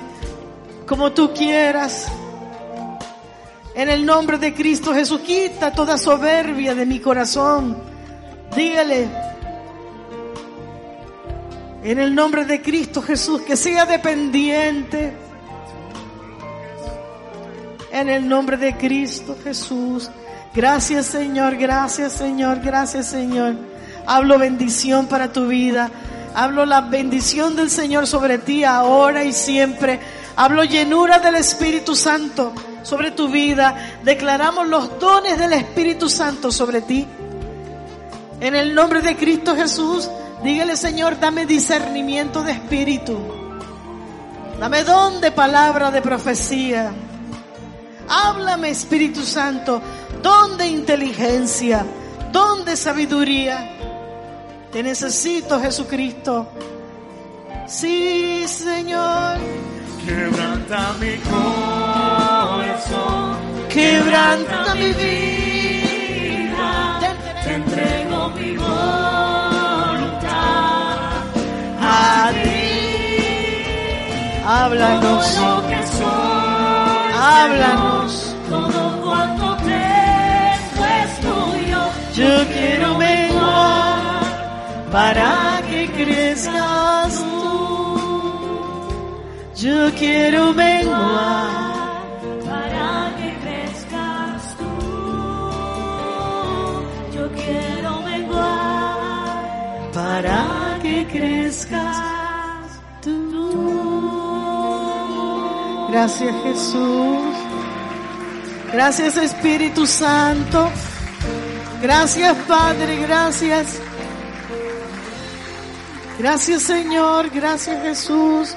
como 0.87 1.11
tú 1.11 1.33
quieras. 1.33 2.07
En 3.75 3.89
el 3.89 4.05
nombre 4.05 4.37
de 4.37 4.53
Cristo 4.53 4.93
Jesús, 4.93 5.19
quita 5.19 5.73
toda 5.73 5.97
soberbia 5.97 6.73
de 6.73 6.85
mi 6.85 7.01
corazón. 7.01 7.75
Dígale, 8.55 9.09
en 11.83 11.99
el 11.99 12.15
nombre 12.15 12.45
de 12.45 12.61
Cristo 12.61 13.01
Jesús, 13.01 13.41
que 13.41 13.57
sea 13.57 13.85
dependiente. 13.85 15.11
En 17.91 18.09
el 18.09 18.29
nombre 18.29 18.55
de 18.55 18.77
Cristo 18.77 19.35
Jesús. 19.43 20.09
Gracias 20.53 21.07
Señor, 21.07 21.57
gracias 21.57 22.13
Señor, 22.13 22.61
gracias 22.61 23.07
Señor. 23.07 23.74
Hablo 24.07 24.37
bendición 24.37 25.07
para 25.07 25.31
tu 25.31 25.47
vida. 25.47 25.89
Hablo 26.35 26.65
la 26.65 26.81
bendición 26.81 27.55
del 27.55 27.69
Señor 27.69 28.07
sobre 28.07 28.37
ti 28.37 28.63
ahora 28.63 29.23
y 29.23 29.33
siempre. 29.33 29.99
Hablo 30.35 30.63
llenura 30.63 31.19
del 31.19 31.35
Espíritu 31.35 31.95
Santo 31.95 32.53
sobre 32.83 33.11
tu 33.11 33.29
vida. 33.29 33.99
Declaramos 34.03 34.67
los 34.67 34.99
dones 34.99 35.39
del 35.39 35.53
Espíritu 35.53 36.09
Santo 36.09 36.51
sobre 36.51 36.81
ti. 36.81 37.07
En 38.41 38.53
el 38.53 38.75
nombre 38.75 39.01
de 39.01 39.15
Cristo 39.15 39.55
Jesús, 39.55 40.09
dígale 40.43 40.75
Señor, 40.75 41.19
dame 41.19 41.45
discernimiento 41.45 42.43
de 42.43 42.51
espíritu. 42.51 43.17
Dame 44.59 44.83
don 44.83 45.21
de 45.21 45.31
palabra 45.31 45.89
de 45.91 46.01
profecía. 46.01 46.91
Háblame 48.07 48.69
Espíritu 48.69 49.23
Santo, 49.23 49.81
don 50.21 50.57
de 50.57 50.67
inteligencia, 50.67 51.85
don 52.31 52.63
de 52.63 52.75
sabiduría. 52.77 53.71
Te 54.75 54.83
necesito 54.83 55.57
Jesucristo. 55.61 56.45
Sí, 57.65 58.43
Señor. 58.45 59.37
Quebranta 60.05 60.91
mi 60.99 61.15
corazón, 61.29 63.37
Quebranta 63.69 64.75
mi 64.75 64.91
vida. 64.91 66.99
te 67.45 67.53
entrego 67.53 68.29
mi 68.31 68.57
voluntad 68.57 70.33
A 71.79 72.31
ti. 72.43 74.43
Háblanos. 74.45 75.35
Todo 75.35 75.61
lo 75.61 75.67
que 75.69 75.87
soy, 75.87 77.13
Háblanos. 77.17 78.35
todo 78.49 79.01
cuanto 79.05 79.55
tengo 79.55 80.85
es 80.99 81.11
tuyo. 81.21 81.81
Yo 82.13 82.45
quiero 82.49 82.97
menguar 82.97 83.14
para 84.95 85.61
que 85.69 85.91
crezcas 85.91 87.13
tú. 87.19 87.99
Yo 89.57 89.93
quiero 89.99 90.53
menguar 90.53 91.91
para 92.49 93.13
que 93.19 93.29
crezcas 93.43 94.41
tú. 94.59 94.73
Yo 97.15 97.25
quiero 97.41 97.91
menguar 98.09 99.91
para 99.93 100.39
que 100.81 101.05
crezcas 101.11 101.97
tú. 103.01 103.17
Gracias 105.91 106.35
Jesús. 106.43 107.35
Gracias 108.71 109.17
Espíritu 109.17 109.85
Santo. 109.85 110.69
Gracias 111.81 112.33
Padre, 112.47 112.95
gracias. 113.07 113.81
Gracias 116.17 116.63
Señor, 116.63 117.29
gracias 117.29 117.81
Jesús. 117.81 118.55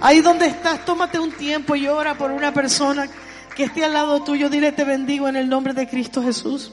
Ahí 0.00 0.20
donde 0.20 0.46
estás, 0.46 0.84
tómate 0.84 1.18
un 1.20 1.30
tiempo 1.30 1.76
y 1.76 1.86
ora 1.86 2.18
por 2.18 2.32
una 2.32 2.52
persona 2.52 3.08
que 3.54 3.64
esté 3.64 3.84
al 3.84 3.92
lado 3.92 4.22
tuyo. 4.22 4.50
Dile, 4.50 4.72
te 4.72 4.84
bendigo 4.84 5.28
en 5.28 5.36
el 5.36 5.48
nombre 5.48 5.72
de 5.72 5.88
Cristo 5.88 6.22
Jesús. 6.22 6.72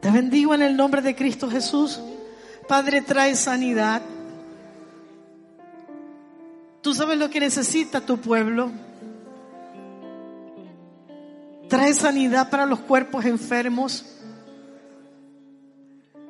Te 0.00 0.10
bendigo 0.10 0.54
en 0.54 0.62
el 0.62 0.76
nombre 0.76 1.02
de 1.02 1.14
Cristo 1.14 1.50
Jesús. 1.50 2.00
Padre, 2.66 3.02
trae 3.02 3.36
sanidad. 3.36 4.00
Tú 6.80 6.94
sabes 6.94 7.18
lo 7.18 7.28
que 7.28 7.40
necesita 7.40 8.00
tu 8.00 8.18
pueblo. 8.18 8.70
Trae 11.68 11.92
sanidad 11.92 12.48
para 12.48 12.64
los 12.64 12.80
cuerpos 12.80 13.26
enfermos. 13.26 14.04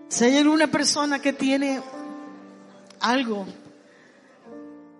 Si 0.08 0.24
hay 0.24 0.44
persona 0.66 1.20
que 1.20 1.32
tiene 1.32 1.80
algo 3.00 3.46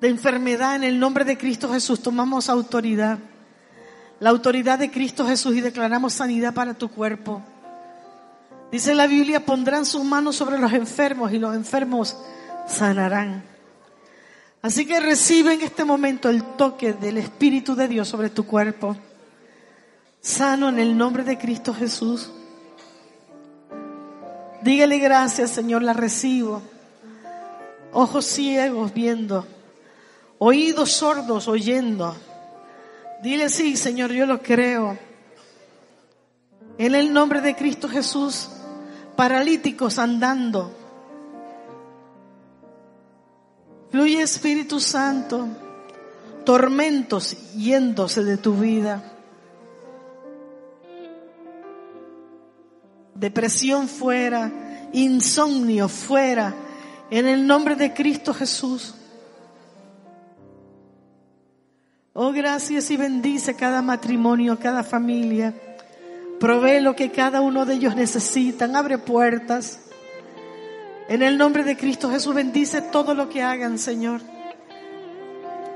de 0.01 0.09
enfermedad 0.09 0.77
en 0.77 0.85
el 0.85 0.99
nombre 0.99 1.25
de 1.25 1.37
Cristo 1.37 1.73
Jesús, 1.73 2.03
tomamos 2.03 2.49
autoridad. 2.49 3.19
La 4.19 4.31
autoridad 4.31 4.79
de 4.79 4.91
Cristo 4.91 5.27
Jesús 5.27 5.57
y 5.57 5.61
declaramos 5.61 6.15
sanidad 6.15 6.53
para 6.55 6.75
tu 6.75 6.89
cuerpo. 6.89 7.43
Dice 8.71 8.95
la 8.95 9.07
Biblia, 9.07 9.45
pondrán 9.45 9.85
sus 9.85 10.05
manos 10.05 10.37
sobre 10.37 10.59
los 10.59 10.73
enfermos 10.73 11.33
y 11.33 11.39
los 11.39 11.55
enfermos 11.55 12.17
sanarán. 12.67 13.43
Así 14.63 14.87
que 14.87 15.01
recibe 15.01 15.55
en 15.55 15.63
este 15.63 15.85
momento 15.85 16.29
el 16.29 16.43
toque 16.43 16.93
del 16.93 17.17
Espíritu 17.17 17.75
de 17.75 17.89
Dios 17.89 18.09
sobre 18.09 18.31
tu 18.31 18.47
cuerpo. 18.47 18.97
Sano 20.21 20.69
en 20.69 20.79
el 20.79 20.97
nombre 20.97 21.25
de 21.25 21.39
Cristo 21.39 21.73
Jesús. 21.73 22.31
Dígale 24.63 24.99
gracias, 24.99 25.51
Señor, 25.51 25.83
la 25.83 25.95
recibo. 25.95 26.63
Ojos 27.93 28.25
ciegos 28.25 28.95
viendo. 28.95 29.47
Oídos 30.39 30.93
sordos 30.93 31.49
oyendo. 31.49 32.17
Dile 33.23 33.49
sí, 33.49 33.77
Señor, 33.77 34.13
yo 34.13 34.27
lo 34.27 34.41
creo. 34.41 34.99
En 36.79 36.95
el 36.95 37.13
nombre 37.13 37.41
de 37.41 37.55
Cristo 37.55 37.89
Jesús, 37.89 38.49
paralíticos 39.17 39.99
andando. 39.99 40.73
Fluye 43.91 44.23
Espíritu 44.23 44.81
Santo, 44.81 45.49
tormentos 46.45 47.53
yéndose 47.55 48.25
de 48.25 48.39
tu 48.39 48.55
vida. 48.55 49.03
Depresión 53.15 53.89
fuera, 53.89 54.89
insomnio 54.95 55.89
fuera, 55.89 56.55
en 57.11 57.27
el 57.27 57.47
nombre 57.47 57.75
de 57.77 57.93
Cristo 57.93 58.33
Jesús. 58.33 58.95
Oh, 62.13 62.33
gracias 62.33 62.91
y 62.91 62.97
bendice 62.97 63.55
cada 63.55 63.83
matrimonio, 63.83 64.59
cada 64.59 64.83
familia. 64.83 65.55
Provee 66.39 66.81
lo 66.81 66.97
que 66.97 67.11
cada 67.11 67.41
uno 67.41 67.67
de 67.67 67.75
ellos 67.75 67.95
necesitan. 67.95 68.77
Abre 68.77 68.99
puertas. 68.99 69.81
En 71.09 71.23
el 71.23 71.37
nombre 71.37 71.65
de 71.65 71.77
Cristo 71.77 72.11
Jesús 72.11 72.35
bendice 72.35 72.83
todo 72.83 73.15
lo 73.15 73.29
que 73.29 73.43
hagan, 73.43 73.79
Señor. 73.79 74.21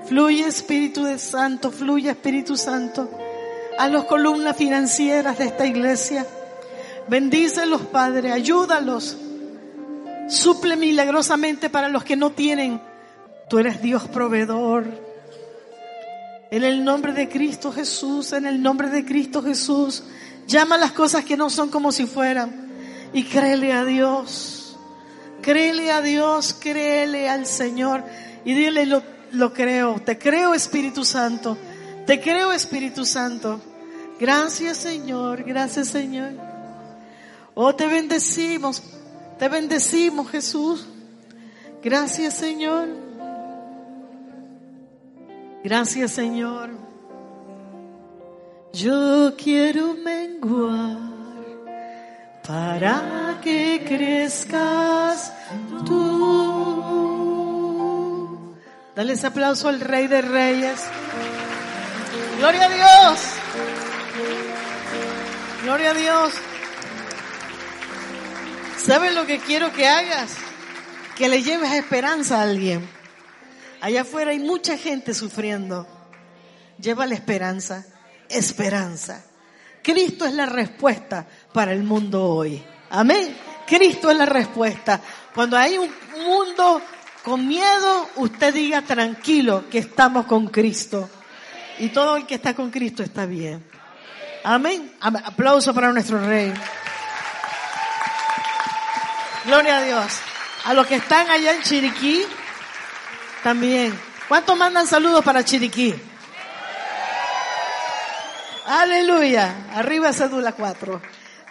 Fluye 0.06 0.46
Espíritu 0.46 1.04
de 1.04 1.18
Santo, 1.18 1.70
fluye 1.70 2.10
Espíritu 2.10 2.56
Santo 2.56 3.10
a 3.78 3.88
las 3.88 4.04
columnas 4.04 4.56
financieras 4.56 5.38
de 5.38 5.46
esta 5.46 5.66
iglesia. 5.66 6.26
Bendícelos, 7.08 7.82
Padre, 7.82 8.32
ayúdalos. 8.32 9.16
Suple 10.28 10.76
milagrosamente 10.76 11.70
para 11.70 11.88
los 11.88 12.04
que 12.04 12.16
no 12.16 12.30
tienen. 12.30 12.80
Tú 13.48 13.58
eres 13.58 13.82
Dios 13.82 14.08
proveedor. 14.08 14.84
En 16.50 16.64
el 16.64 16.84
nombre 16.84 17.12
de 17.12 17.28
Cristo 17.28 17.72
Jesús, 17.72 18.32
en 18.32 18.46
el 18.46 18.62
nombre 18.62 18.88
de 18.88 19.04
Cristo 19.04 19.42
Jesús, 19.42 20.04
llama 20.46 20.78
las 20.78 20.92
cosas 20.92 21.24
que 21.24 21.36
no 21.36 21.50
son 21.50 21.68
como 21.70 21.92
si 21.92 22.06
fueran 22.06 22.70
y 23.12 23.24
créele 23.24 23.72
a 23.72 23.84
Dios. 23.84 24.76
Créele 25.42 25.90
a 25.90 26.00
Dios, 26.00 26.56
créele 26.58 27.28
al 27.28 27.46
Señor 27.46 28.04
y 28.44 28.54
dile 28.54 28.86
lo, 28.86 29.02
lo 29.32 29.52
creo. 29.52 30.00
Te 30.00 30.18
creo 30.18 30.54
Espíritu 30.54 31.04
Santo. 31.04 31.58
Te 32.06 32.20
creo 32.20 32.52
Espíritu 32.52 33.04
Santo. 33.04 33.60
Gracias 34.18 34.78
Señor, 34.78 35.42
gracias 35.42 35.88
Señor. 35.88 36.32
Oh, 37.54 37.74
te 37.74 37.86
bendecimos, 37.86 38.82
te 39.38 39.48
bendecimos 39.48 40.30
Jesús. 40.30 40.86
Gracias 41.82 42.34
Señor. 42.34 42.88
Gracias 45.62 46.12
Señor. 46.12 46.70
Yo 48.72 49.34
quiero 49.36 49.94
menguar 49.94 50.98
para 52.46 53.38
que 53.42 53.84
crezcas 53.86 55.32
tú. 55.86 56.84
Dale 58.96 59.12
ese 59.14 59.26
aplauso 59.26 59.68
al 59.68 59.80
Rey 59.80 60.06
de 60.06 60.22
Reyes. 60.22 60.80
Gloria 62.38 62.66
a 62.66 62.68
Dios. 62.68 63.20
Gloria 65.64 65.90
a 65.90 65.94
Dios. 65.94 66.34
¿Sabes 68.86 69.14
lo 69.14 69.26
que 69.26 69.38
quiero 69.38 69.72
que 69.72 69.86
hagas? 69.88 70.34
Que 71.16 71.28
le 71.28 71.42
lleves 71.42 71.72
esperanza 71.72 72.38
a 72.38 72.42
alguien. 72.42 72.86
Allá 73.80 74.02
afuera 74.02 74.30
hay 74.32 74.38
mucha 74.38 74.76
gente 74.76 75.14
sufriendo. 75.14 75.86
Llévale 76.78 77.14
esperanza, 77.14 77.84
esperanza. 78.28 79.24
Cristo 79.82 80.24
es 80.26 80.34
la 80.34 80.46
respuesta 80.46 81.26
para 81.52 81.72
el 81.72 81.82
mundo 81.82 82.24
hoy. 82.24 82.62
Amén. 82.90 83.36
Cristo 83.66 84.10
es 84.10 84.16
la 84.16 84.26
respuesta. 84.26 85.00
Cuando 85.34 85.56
hay 85.56 85.78
un 85.78 85.90
mundo 86.24 86.80
con 87.22 87.46
miedo, 87.46 88.08
usted 88.16 88.52
diga 88.52 88.82
tranquilo 88.82 89.64
que 89.70 89.78
estamos 89.78 90.26
con 90.26 90.48
Cristo. 90.48 91.08
Y 91.78 91.88
todo 91.88 92.16
el 92.16 92.26
que 92.26 92.34
está 92.36 92.54
con 92.54 92.70
Cristo 92.70 93.02
está 93.02 93.24
bien. 93.26 93.64
Amén. 94.44 94.92
Am- 95.00 95.16
Aplauso 95.24 95.72
para 95.74 95.92
nuestro 95.92 96.18
Rey. 96.26 96.52
Gloria 99.46 99.78
a 99.78 99.82
Dios. 99.82 100.20
A 100.64 100.74
los 100.74 100.86
que 100.86 100.96
están 100.96 101.28
allá 101.30 101.54
en 101.54 101.62
Chiriquí, 101.62 102.24
también. 103.42 103.98
¿Cuántos 104.28 104.56
mandan 104.56 104.86
saludos 104.86 105.22
para 105.22 105.44
Chiriquí? 105.44 105.94
Aleluya. 108.66 109.66
Arriba 109.74 110.12
cédula 110.12 110.52
4. 110.52 111.02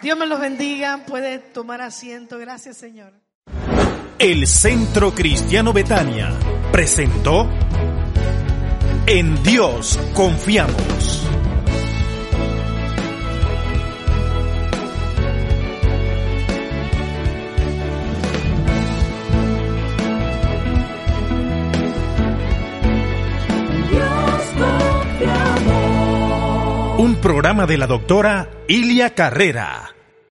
Dios 0.02 0.18
me 0.18 0.26
los 0.26 0.40
bendiga. 0.40 1.04
Puede 1.06 1.38
tomar 1.38 1.80
asiento. 1.80 2.38
Gracias, 2.38 2.76
Señor. 2.76 3.12
El 4.18 4.46
Centro 4.46 5.14
Cristiano 5.14 5.72
Betania 5.72 6.32
presentó 6.72 7.48
En 9.06 9.42
Dios 9.42 9.98
confiamos. 10.14 11.33
Programa 27.24 27.64
de 27.64 27.78
la 27.78 27.86
doctora 27.86 28.50
Ilia 28.68 29.14
Carrera. 29.14 29.93